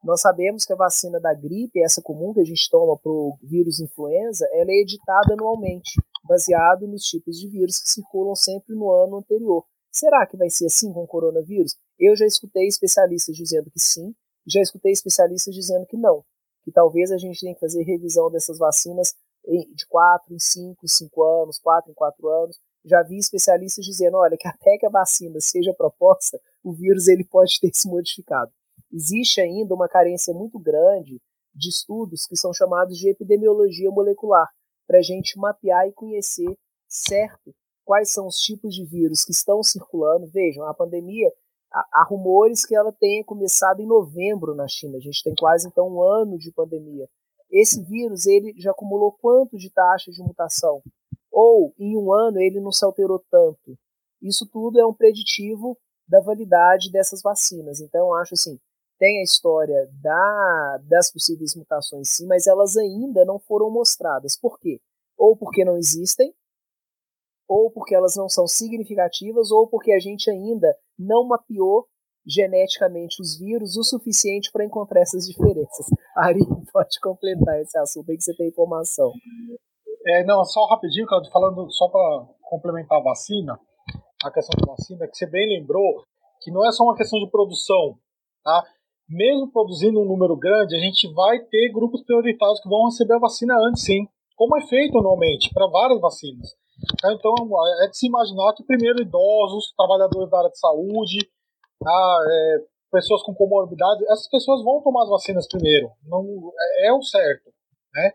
[0.06, 3.36] nós sabemos que a vacina da gripe, essa comum que a gente toma para o
[3.42, 8.88] vírus influenza, ela é editada anualmente, baseado nos tipos de vírus que circulam sempre no
[8.92, 9.64] ano anterior.
[9.90, 11.74] Será que vai ser assim com o coronavírus?
[11.98, 14.14] Eu já escutei especialistas dizendo que sim,
[14.46, 16.22] já escutei especialistas dizendo que não,
[16.62, 19.12] que talvez a gente tenha que fazer revisão dessas vacinas
[19.44, 22.56] de 4 em 5, 5 anos, 4 em 4 anos.
[22.84, 27.24] Já vi especialistas dizendo, olha, que até que a vacina seja proposta, o vírus ele
[27.24, 28.52] pode ter se modificado
[28.96, 31.20] existe ainda uma carência muito grande
[31.54, 34.48] de estudos que são chamados de epidemiologia molecular,
[34.86, 36.56] para a gente mapear e conhecer
[36.88, 40.26] certo quais são os tipos de vírus que estão circulando.
[40.28, 41.32] Vejam, a pandemia,
[41.72, 44.96] há, rumores que ela tenha começado em novembro na China.
[44.96, 47.08] A gente tem quase então um ano de pandemia.
[47.50, 50.82] Esse vírus ele já acumulou quanto de taxa de mutação?
[51.30, 53.76] Ou em um ano ele não se alterou tanto?
[54.22, 55.76] Isso tudo é um preditivo
[56.08, 57.80] da validade dessas vacinas.
[57.80, 58.58] Então, eu acho assim,
[58.98, 64.38] tem a história da, das possíveis mutações sim, mas elas ainda não foram mostradas.
[64.38, 64.80] Por quê?
[65.16, 66.34] Ou porque não existem,
[67.48, 71.86] ou porque elas não são significativas, ou porque a gente ainda não mapeou
[72.26, 75.86] geneticamente os vírus o suficiente para encontrar essas diferenças.
[76.16, 76.40] Ari,
[76.72, 79.12] pode completar esse assunto aí que você tem informação.
[80.08, 83.58] É, não, só rapidinho, Claudio, falando só para complementar a vacina,
[84.24, 86.04] a questão da vacina, que você bem lembrou
[86.40, 87.98] que não é só uma questão de produção,
[88.42, 88.64] tá?
[89.08, 93.20] Mesmo produzindo um número grande, a gente vai ter grupos prioritários que vão receber a
[93.20, 96.56] vacina antes, sim, como é feito anualmente para várias vacinas.
[97.04, 97.34] Então,
[97.84, 101.18] é de se imaginar que primeiro idosos, trabalhadores da área de saúde,
[101.80, 102.58] tá, é,
[102.90, 105.90] pessoas com comorbidade, essas pessoas vão tomar as vacinas primeiro.
[106.04, 107.50] Não, é, é o certo,
[107.94, 108.12] né?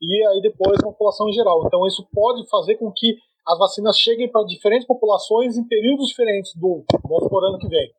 [0.00, 1.64] E aí depois a população em geral.
[1.66, 3.16] Então, isso pode fazer com que
[3.46, 7.92] as vacinas cheguem para diferentes populações em períodos diferentes do, vamos ano que vem.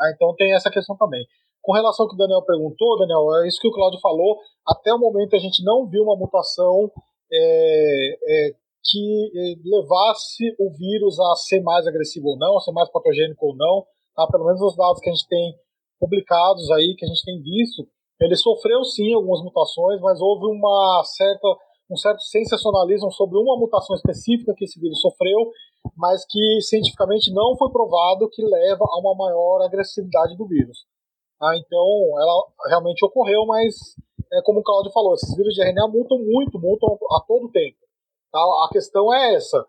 [0.00, 1.26] Ah, então tem essa questão também.
[1.68, 4.40] Com relação ao que o Daniel perguntou, Daniel, é isso que o Claudio falou.
[4.66, 6.90] Até o momento a gente não viu uma mutação
[7.30, 8.52] é, é,
[8.82, 13.48] que é, levasse o vírus a ser mais agressivo ou não, a ser mais patogênico
[13.48, 13.84] ou não.
[14.16, 14.26] Tá?
[14.32, 15.56] Pelo menos os dados que a gente tem
[16.00, 17.86] publicados aí, que a gente tem visto,
[18.18, 21.48] ele sofreu sim algumas mutações, mas houve uma certa
[21.90, 25.50] um certo sensacionalismo sobre uma mutação específica que esse vírus sofreu,
[25.94, 30.87] mas que cientificamente não foi provado que leva a uma maior agressividade do vírus.
[31.40, 31.86] Ah, então,
[32.20, 33.74] ela realmente ocorreu, mas
[34.32, 37.78] é como o Claudio falou, esses vírus de RNA mutam muito, mutam a todo tempo.
[38.32, 38.40] Tá?
[38.40, 39.64] A questão é essa,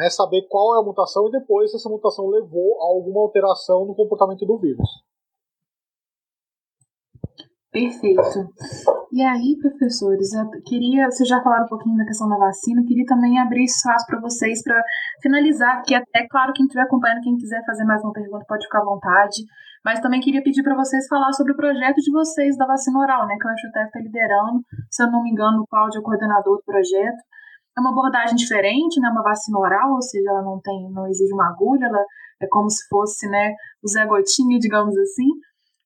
[0.00, 3.84] é saber qual é a mutação e depois se essa mutação levou a alguma alteração
[3.84, 4.88] no comportamento do vírus.
[7.70, 8.52] Perfeito.
[9.10, 13.04] E aí, professores, eu queria, vocês já falaram um pouquinho da questão da vacina, queria
[13.06, 14.78] também abrir espaço para vocês para
[15.22, 18.80] finalizar, que até, claro, quem estiver acompanhando, quem quiser fazer mais uma pergunta pode ficar
[18.80, 19.42] à vontade,
[19.84, 23.26] mas também queria pedir para vocês falar sobre o projeto de vocês da vacina oral,
[23.26, 24.60] né, que o FUTF está liderando,
[24.90, 27.22] se eu não me engano, o Cláudio é o coordenador do projeto.
[27.76, 31.32] É uma abordagem diferente, né, uma vacina oral, ou seja, ela não tem, não exige
[31.32, 32.04] uma agulha, ela
[32.40, 35.28] é como se fosse, né, o Zé Gotinha, digamos assim,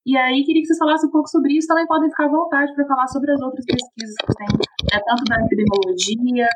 [0.07, 1.66] e aí, queria que vocês falassem um pouco sobre isso.
[1.66, 5.24] Também podem ficar à vontade para falar sobre as outras pesquisas que tem, né, tanto
[5.24, 6.47] da epidemiologia,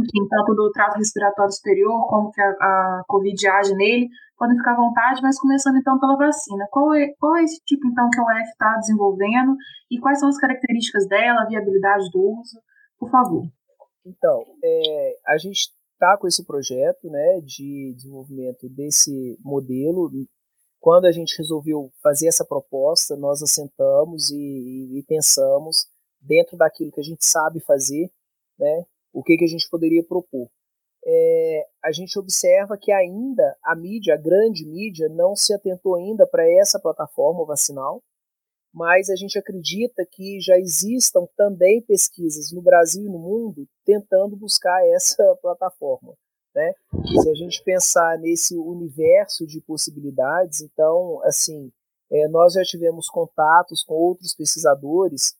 [0.00, 4.08] enfim, tanto do trato respiratório superior, como que a, a Covid age nele.
[4.36, 6.66] Podem ficar à vontade, mas começando então pela vacina.
[6.70, 9.56] Qual é, qual é esse tipo, então, que a UF está desenvolvendo
[9.90, 12.60] e quais são as características dela, a viabilidade do uso?
[12.98, 13.44] Por favor.
[14.04, 20.10] Então, é, a gente está com esse projeto né, de desenvolvimento desse modelo
[20.86, 25.78] quando a gente resolveu fazer essa proposta, nós assentamos e, e, pensamos
[26.20, 28.08] dentro daquilo que a gente sabe fazer,
[28.56, 30.48] né, o que, que a gente poderia propor.
[31.08, 36.26] É, a gente observa que ainda a mídia, a grande mídia, não se atentou ainda
[36.26, 38.02] para essa plataforma vacinal,
[38.74, 44.36] mas a gente acredita que já existam também pesquisas no Brasil e no mundo tentando
[44.36, 46.14] buscar essa plataforma.
[46.54, 46.74] Né?
[47.22, 51.70] Se a gente pensar nesse universo de possibilidades, então, assim,
[52.10, 55.34] é, nós já tivemos contatos com outros pesquisadores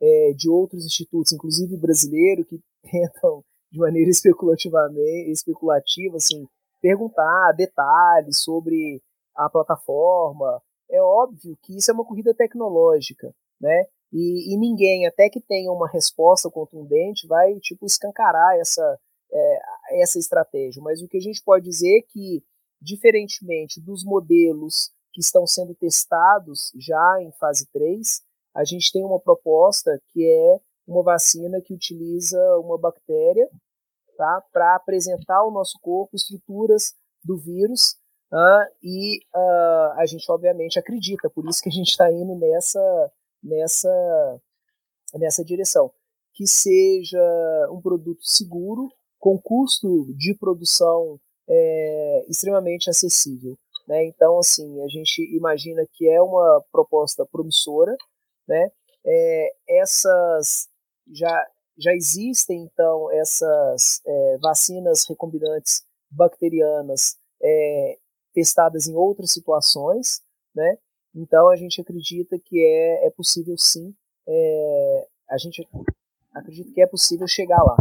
[0.00, 2.60] é, de outros institutos, inclusive brasileiro, que
[2.90, 6.46] tentam, de maneira especulativamente, especulativa, assim,
[6.80, 9.02] perguntar detalhes sobre
[9.34, 10.62] a plataforma.
[10.90, 13.86] É óbvio que isso é uma corrida tecnológica, né?
[14.12, 18.98] E, e ninguém, até que tenha uma resposta contundente, vai tipo escancarar essa
[19.32, 22.44] é, essa estratégia, mas o que a gente pode dizer é que,
[22.80, 28.20] diferentemente dos modelos que estão sendo testados já em fase 3,
[28.54, 30.60] a gente tem uma proposta que é
[30.92, 33.48] uma vacina que utiliza uma bactéria
[34.16, 37.96] tá, para apresentar ao nosso corpo estruturas do vírus
[38.32, 43.12] uh, e uh, a gente obviamente acredita, por isso que a gente está indo nessa,
[43.42, 44.40] nessa,
[45.14, 45.90] nessa direção.
[46.34, 47.20] Que seja
[47.70, 48.88] um produto seguro,
[49.18, 53.56] com custo de produção é, extremamente acessível.
[53.86, 54.06] Né?
[54.06, 57.94] Então, assim, a gente imagina que é uma proposta promissora.
[58.48, 58.70] Né?
[59.04, 60.68] É, essas
[61.10, 61.46] já,
[61.78, 67.98] já existem, então, essas é, vacinas recombinantes bacterianas é,
[68.32, 70.20] testadas em outras situações.
[70.54, 70.78] Né?
[71.14, 73.94] Então, a gente acredita que é, é possível, sim,
[74.28, 75.66] é, a gente
[76.32, 77.76] acredita que é possível chegar lá.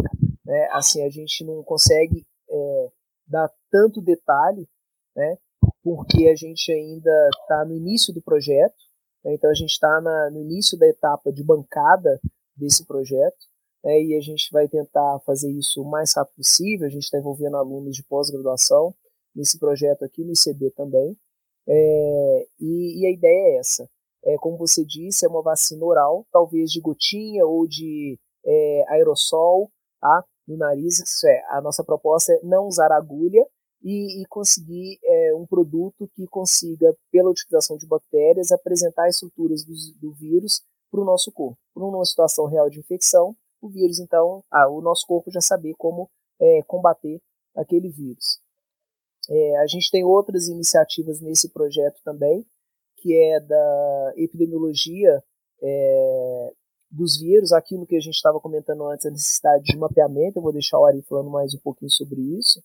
[0.45, 0.67] Né?
[0.71, 2.89] Assim, a gente não consegue é,
[3.27, 4.67] dar tanto detalhe,
[5.15, 5.37] né?
[5.83, 8.75] porque a gente ainda está no início do projeto,
[9.23, 9.33] né?
[9.33, 10.01] então a gente está
[10.31, 12.19] no início da etapa de bancada
[12.55, 13.47] desse projeto,
[13.83, 14.01] né?
[14.01, 17.57] e a gente vai tentar fazer isso o mais rápido possível, a gente está envolvendo
[17.57, 18.93] alunos de pós-graduação
[19.35, 21.17] nesse projeto aqui no ICB também,
[21.67, 23.87] É, e, e, a ideia é essa.
[24.25, 29.71] É, como você disse, é uma vacina oral, talvez de gotinha ou de é, aerossol
[29.99, 30.99] tá, no nariz.
[30.99, 33.45] Isso é, a nossa proposta é não usar agulha
[33.83, 39.73] e, e conseguir é, um produto que consiga, pela utilização de bactérias, apresentar estruturas do,
[39.99, 41.57] do vírus para o nosso corpo.
[41.73, 45.73] Por uma situação real de infecção, o vírus, então, ah, o nosso corpo já saber
[45.77, 47.21] como é, combater
[47.55, 48.39] aquele vírus.
[49.29, 52.45] É, a gente tem outras iniciativas nesse projeto também,
[52.97, 55.23] que é da epidemiologia
[55.61, 56.53] é,
[56.89, 60.51] dos vírus, aquilo que a gente estava comentando antes, a necessidade de mapeamento, eu vou
[60.51, 62.61] deixar o Ari falando mais um pouquinho sobre isso.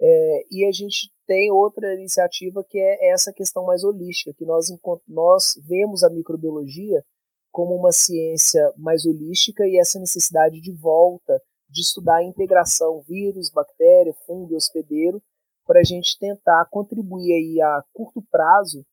[0.00, 4.66] É, e a gente tem outra iniciativa que é essa questão mais holística, que nós,
[5.06, 7.04] nós vemos a microbiologia
[7.58, 13.50] como uma ciência mais holística e essa necessidade de volta de estudar a integração vírus,
[13.50, 15.20] bactéria, fungo e hospedeiro
[15.66, 18.86] para a gente tentar contribuir aí a curto prazo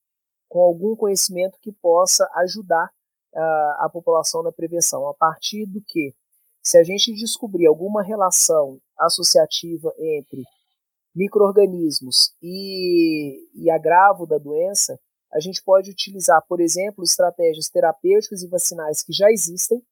[0.49, 2.89] com algum conhecimento que possa ajudar
[3.35, 5.07] uh, a população na prevenção.
[5.07, 6.15] A partir do que,
[6.63, 10.41] se a gente descobrir alguma relação associativa entre
[11.15, 14.99] microorganismos e, e agravo da doença,
[15.35, 19.83] a gente pode utilizar, por exemplo, estratégias terapêuticas e vacinais que já existem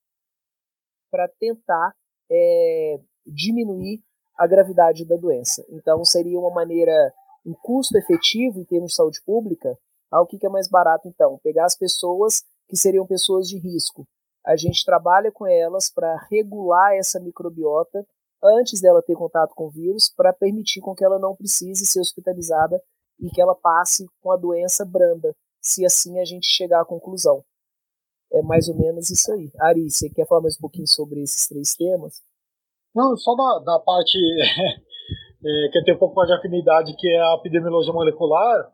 [1.11, 1.93] para tentar
[2.31, 4.01] é, diminuir
[4.37, 5.63] a gravidade da doença.
[5.69, 6.93] Então, seria uma maneira,
[7.45, 9.77] um custo efetivo em termos de saúde pública.
[10.09, 11.37] Ah, o que é mais barato, então?
[11.43, 14.07] Pegar as pessoas que seriam pessoas de risco.
[14.45, 18.05] A gente trabalha com elas para regular essa microbiota
[18.41, 21.99] antes dela ter contato com o vírus, para permitir com que ela não precise ser
[21.99, 22.81] hospitalizada
[23.23, 27.41] e que ela passe com a doença branda, se assim a gente chegar à conclusão.
[28.33, 29.49] É mais ou menos isso aí.
[29.61, 32.21] Ari, você quer falar mais um pouquinho sobre esses três temas?
[32.93, 34.17] Não, só da, da parte
[35.45, 38.69] é, que tem um pouco mais de afinidade, que é a epidemiologia molecular,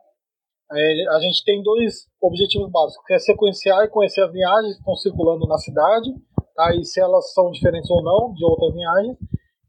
[0.72, 4.80] é, a gente tem dois objetivos básicos, que é sequenciar e conhecer as linhagens que
[4.80, 6.10] estão circulando na cidade,
[6.56, 9.18] tá, se elas são diferentes ou não de outras linhagens,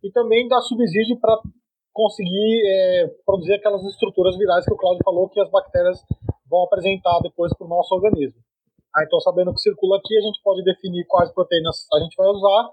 [0.02, 1.38] e também dar subsídio para
[2.00, 6.00] conseguir é, produzir aquelas estruturas virais que o Claudio falou que as bactérias
[6.48, 8.40] vão apresentar depois para o nosso organismo.
[8.96, 12.16] Ah, então, sabendo o que circula aqui, a gente pode definir quais proteínas a gente
[12.16, 12.70] vai usar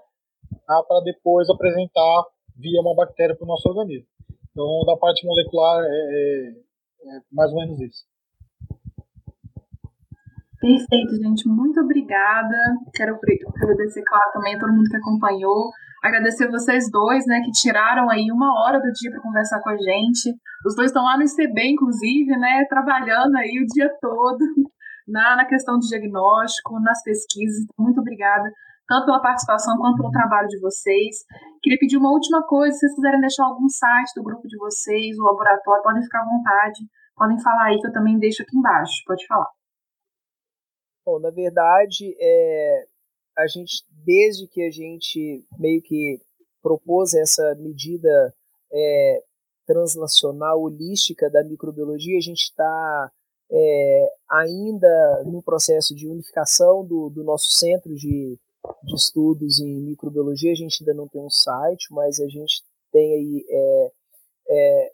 [0.66, 2.24] ah, para depois apresentar
[2.56, 4.08] via uma bactéria para o nosso organismo.
[4.50, 8.02] Então, da parte molecular, é, é, é mais ou menos isso.
[10.58, 11.46] Perfeito, gente.
[11.46, 12.56] Muito obrigada.
[12.94, 15.70] Quero agradecer, claro, também a todo mundo que acompanhou.
[16.02, 19.76] Agradecer vocês dois, né, que tiraram aí uma hora do dia para conversar com a
[19.76, 20.32] gente.
[20.64, 24.38] Os dois estão lá no ICB, inclusive, né, trabalhando aí o dia todo
[25.06, 27.66] na, na questão de diagnóstico, nas pesquisas.
[27.76, 28.48] Muito obrigada,
[28.86, 31.16] tanto pela participação quanto pelo trabalho de vocês.
[31.62, 35.18] Queria pedir uma última coisa, se vocês quiserem deixar algum site do grupo de vocês,
[35.18, 36.78] o laboratório, podem ficar à vontade,
[37.16, 39.02] podem falar aí que eu também deixo aqui embaixo.
[39.04, 39.50] Pode falar.
[41.04, 42.84] Bom, na verdade, é,
[43.38, 46.20] a gente, desde que a gente meio que
[46.60, 48.34] propôs essa medida
[48.72, 49.22] é,
[49.64, 53.12] translacional holística da microbiologia, a gente está
[53.50, 58.36] é, ainda no processo de unificação do, do nosso centro de,
[58.82, 60.50] de, estudos em microbiologia.
[60.50, 63.92] A gente ainda não tem um site, mas a gente tem aí, é,
[64.50, 64.92] é,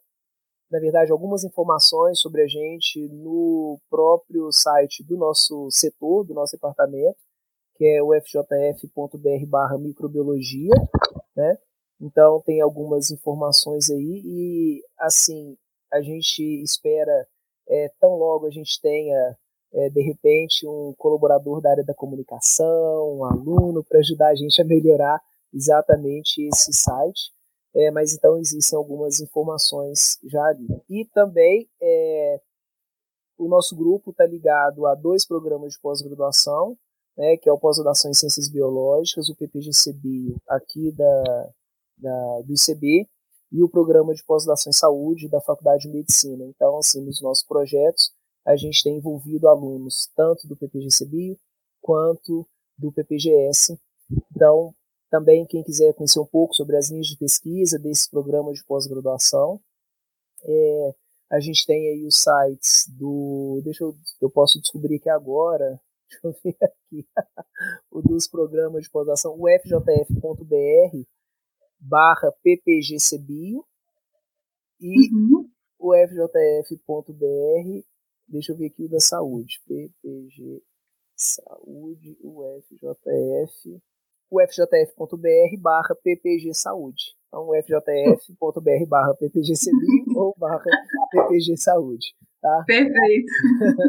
[0.71, 6.53] na verdade, algumas informações sobre a gente no próprio site do nosso setor, do nosso
[6.53, 7.24] departamento
[7.77, 10.75] que é o fjf.br barra microbiologia,
[11.37, 11.59] né?
[12.01, 15.57] Então tem algumas informações aí e assim
[15.93, 17.27] a gente espera
[17.69, 19.37] é, tão logo a gente tenha
[19.73, 24.61] é, de repente um colaborador da área da comunicação, um aluno para ajudar a gente
[24.61, 25.21] a melhorar
[25.53, 27.33] exatamente esse site.
[27.77, 30.69] É, mas então existem algumas informações já ali.
[30.89, 32.41] E também é,
[33.37, 36.79] o nosso grupo está ligado a dois programas de pós-graduação,
[37.17, 41.53] né, que é o pós-graduação em Ciências Biológicas, o PPGC-Bio aqui da,
[41.99, 43.09] da, do ICB,
[43.53, 46.45] e o programa de pós-graduação em Saúde da Faculdade de Medicina.
[46.45, 48.11] Então, assim, nos nossos projetos,
[48.45, 51.39] a gente tem envolvido alunos tanto do PPGC-Bio
[51.81, 52.47] quanto
[52.77, 53.79] do PPGS.
[54.35, 54.75] Então,
[55.11, 59.61] também quem quiser conhecer um pouco sobre as linhas de pesquisa desses programas de pós-graduação,
[60.43, 60.95] é,
[61.31, 63.61] a gente tem aí os sites do.
[63.65, 63.97] Deixa eu.
[64.21, 65.81] Eu posso descobrir aqui agora.
[66.09, 67.07] Deixa eu ver aqui.
[67.91, 71.07] o dos programas de pós-graduação, o fjf.br
[71.81, 73.65] barra ppgcbio
[74.81, 75.51] e uhum.
[75.79, 77.85] o fjf.br,
[78.27, 80.63] deixa eu ver aqui o da saúde, ppg
[81.17, 83.83] saúde, o fjf,
[84.31, 87.15] o fjf.br barra ppg saúde.
[87.29, 90.63] Então, o fjf.br barra ppgcbio ou barra
[91.11, 92.15] ppg saúde.
[92.45, 92.63] Tá?
[92.67, 93.33] Perfeito.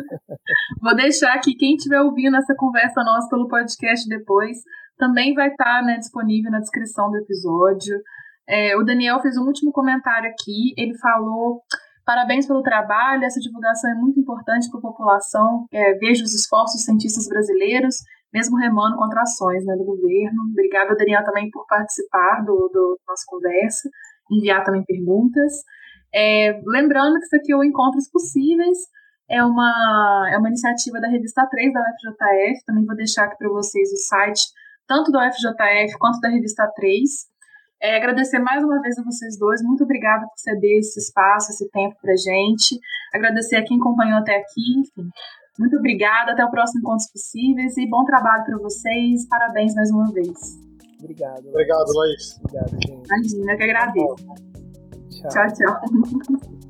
[0.82, 4.60] Vou deixar aqui, quem estiver ouvindo essa conversa nossa pelo podcast depois,
[4.98, 8.00] também vai estar né, disponível na descrição do episódio.
[8.48, 10.74] É, o Daniel fez um último comentário aqui.
[10.78, 11.64] Ele falou:
[12.06, 15.66] parabéns pelo trabalho, essa divulgação é muito importante para a população.
[15.74, 17.98] É, vejo os esforços dos cientistas brasileiros,
[18.34, 20.44] mesmo remando contra ações né, do governo.
[20.50, 23.90] Obrigada, Daniel, também por participar do, do nossa conversa,
[24.32, 25.52] enviar também perguntas.
[26.16, 28.78] É, lembrando que isso aqui é o Encontros Possíveis.
[29.30, 32.66] É uma, é uma iniciativa da revista 3 da UFJF.
[32.66, 34.44] Também vou deixar aqui para vocês o site,
[34.88, 37.10] tanto da UFJF quanto da revista 3.
[37.82, 39.62] É, agradecer mais uma vez a vocês dois.
[39.62, 42.80] Muito obrigada por ceder esse espaço, esse tempo para gente.
[43.14, 44.80] Agradecer a quem acompanhou até aqui.
[44.80, 45.10] Enfim,
[45.60, 46.32] muito obrigada.
[46.32, 49.28] Até o próximo Encontros Possíveis e bom trabalho para vocês.
[49.28, 50.38] Parabéns mais uma vez.
[51.00, 51.48] Obrigado.
[51.50, 52.40] Obrigado, Laís.
[52.40, 53.06] Obrigado, gente.
[53.06, 54.55] Imagina, eu que agradeço.
[55.30, 56.65] Tchau, tchau.